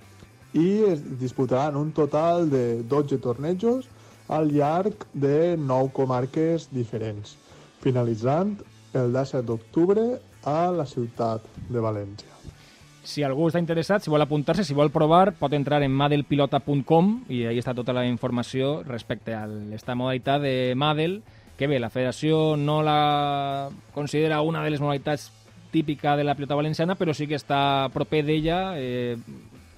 i 0.56 0.86
es 0.88 1.02
disputaran 1.20 1.76
un 1.76 1.90
total 1.92 2.48
de 2.48 2.82
12 2.88 3.18
tornejos 3.18 3.90
al 4.28 4.48
llarg 4.54 5.04
de 5.12 5.56
9 5.58 5.92
comarques 5.92 6.70
diferents, 6.72 7.36
finalitzant 7.82 8.56
el 8.94 9.12
17 9.12 9.44
d'octubre 9.44 10.06
a 10.46 10.70
la 10.72 10.86
ciutat 10.86 11.44
de 11.68 11.82
València. 11.82 12.30
Si 13.06 13.22
algú 13.22 13.46
està 13.46 13.60
interessat, 13.62 14.02
si 14.02 14.10
vol 14.10 14.22
apuntar-se, 14.24 14.64
si 14.66 14.74
vol 14.74 14.90
provar, 14.94 15.36
pot 15.38 15.52
entrar 15.54 15.78
en 15.86 15.94
madelpilota.com 15.94 17.12
i 17.30 17.44
ahí 17.46 17.60
està 17.60 17.74
tota 17.74 17.94
la 17.94 18.06
informació 18.06 18.80
respecte 18.86 19.34
a 19.34 19.44
aquesta 19.46 19.94
modalitat 19.94 20.42
de 20.42 20.54
Madel, 20.74 21.20
que 21.56 21.68
bé, 21.70 21.78
la 21.80 21.90
federació 21.90 22.56
no 22.58 22.80
la 22.82 23.70
considera 23.94 24.42
una 24.42 24.64
de 24.64 24.74
les 24.74 24.82
modalitats 24.82 25.30
típica 25.70 26.16
de 26.16 26.24
la 26.24 26.34
pilota 26.34 26.58
valenciana, 26.58 26.96
però 26.98 27.14
sí 27.14 27.28
que 27.30 27.38
està 27.38 27.88
proper 27.94 28.24
d'ella, 28.26 28.74
eh, 28.74 29.16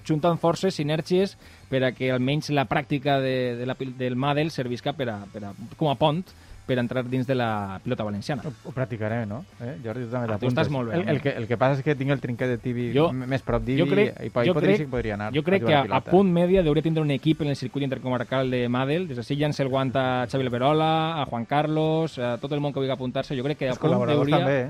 juntant 0.09 0.39
forces, 0.41 0.73
sinergies, 0.75 1.37
per 1.69 1.83
a 1.85 1.93
que 1.93 2.09
almenys 2.11 2.49
la 2.49 2.65
pràctica 2.65 3.19
de, 3.21 3.55
de 3.59 3.65
la, 3.69 3.77
del 3.77 4.17
Madel 4.17 4.49
servisca 4.49 4.93
per 4.97 5.09
a, 5.13 5.19
per 5.29 5.43
a, 5.51 5.53
com 5.77 5.89
a 5.91 5.97
pont 6.01 6.23
per 6.69 6.77
entrar 6.77 7.01
dins 7.09 7.25
de 7.25 7.33
la 7.35 7.79
pilota 7.83 8.05
valenciana. 8.05 8.43
Ho, 8.45 8.51
ho 8.69 8.71
practicaré, 8.71 9.23
no? 9.25 9.41
Eh? 9.59 9.73
Jordi, 9.83 10.05
tu 10.05 10.11
també 10.13 10.25
Ah, 10.29 10.37
tu 10.37 10.45
t'apuntes. 10.45 10.53
estàs 10.53 10.69
molt 10.69 10.91
bé, 10.91 10.99
El, 11.01 11.09
el, 11.15 11.21
que, 11.23 11.29
el 11.41 11.47
que 11.49 11.57
passa 11.57 11.79
és 11.79 11.83
que 11.83 11.95
tinc 11.97 12.11
el 12.13 12.21
trinquet 12.21 12.47
de 12.53 12.57
tibi 12.61 12.91
Jo- 12.93 13.09
més 13.11 13.41
prop 13.41 13.63
d'Ibi 13.65 13.89
crec, 13.89 14.13
i, 14.21 14.27
i 14.29 14.47
jo 14.47 14.53
crec, 14.53 14.77
sí 14.77 14.83
que 14.85 14.91
podria 14.91 15.15
anar 15.17 15.31
jo 15.33 15.41
crec 15.43 15.63
a 15.63 15.65
que 15.65 15.75
a, 15.75 15.97
a 15.97 16.01
punt 16.05 16.29
media 16.31 16.61
hauria 16.61 16.83
tindre 16.85 17.01
un 17.01 17.09
equip 17.11 17.41
en 17.41 17.49
el 17.49 17.55
circuit 17.55 17.83
intercomarcal 17.83 18.49
de 18.51 18.67
Madel. 18.69 19.07
Des 19.09 19.17
d'ací 19.17 19.35
llança 19.35 19.63
el 19.63 19.69
guant 19.69 19.91
a 19.97 20.27
Xavi 20.29 20.43
Alberola, 20.45 21.21
a 21.21 21.25
Juan 21.25 21.45
Carlos, 21.45 22.19
a 22.19 22.37
tot 22.37 22.51
el 22.53 22.59
món 22.61 22.71
que 22.71 22.79
vulgui 22.79 22.93
apuntar-se. 22.93 23.35
Jo 23.35 23.43
crec 23.43 23.57
que 23.57 23.65
a 23.67 23.71
Els 23.73 23.79
punt 23.79 23.89
col·laboradors 23.91 24.19
hauria... 24.27 24.37
també, 24.37 24.59
eh? 24.61 24.69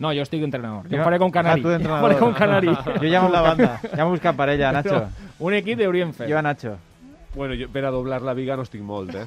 No, 0.00 0.14
jo 0.16 0.22
estic 0.22 0.40
d'entrenador. 0.40 0.86
Jo 0.88 0.96
Jo- 0.96 1.04
faré 1.04 1.18
com 1.18 1.30
canari. 1.30 1.60
Ah, 1.66 1.78
Jo 1.84 1.96
faré 2.00 2.16
com 2.16 2.32
canari. 2.32 2.68
Jo 2.72 3.08
ja 3.10 3.20
m'ho 3.20 3.28
la 3.34 3.42
banda. 3.42 3.80
Ja 3.94 4.04
buscat 4.04 4.36
parella, 4.36 4.70
Nacho. 4.72 5.02
un 5.40 5.54
equip 5.54 5.80
hauríem 5.84 6.12
fet. 6.14 6.30
Jo 6.30 6.38
a 6.38 6.42
Nacho. 6.42 6.78
Bueno, 7.34 7.54
jo 7.54 7.68
per 7.70 7.84
a 7.86 7.92
doblar 7.94 8.22
la 8.26 8.34
viga 8.34 8.56
no 8.58 8.64
estic 8.66 8.82
molt, 8.82 9.14
eh? 9.14 9.26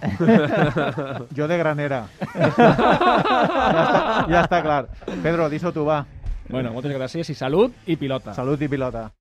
Jo 1.38 1.48
de 1.48 1.58
granera. 1.58 2.04
ja, 2.36 2.50
està, 2.52 4.02
ja 4.28 4.44
està 4.44 4.62
clar. 4.66 4.84
Pedro, 5.24 5.48
dis-ho 5.50 5.72
tu, 5.72 5.88
va. 5.88 6.04
Bueno, 6.50 6.74
moltes 6.76 6.92
gràcies 6.92 7.32
i 7.32 7.38
salut 7.40 7.76
i 7.88 7.96
pilota. 7.96 8.36
Salut 8.36 8.62
i 8.62 8.68
pilota. 8.68 9.14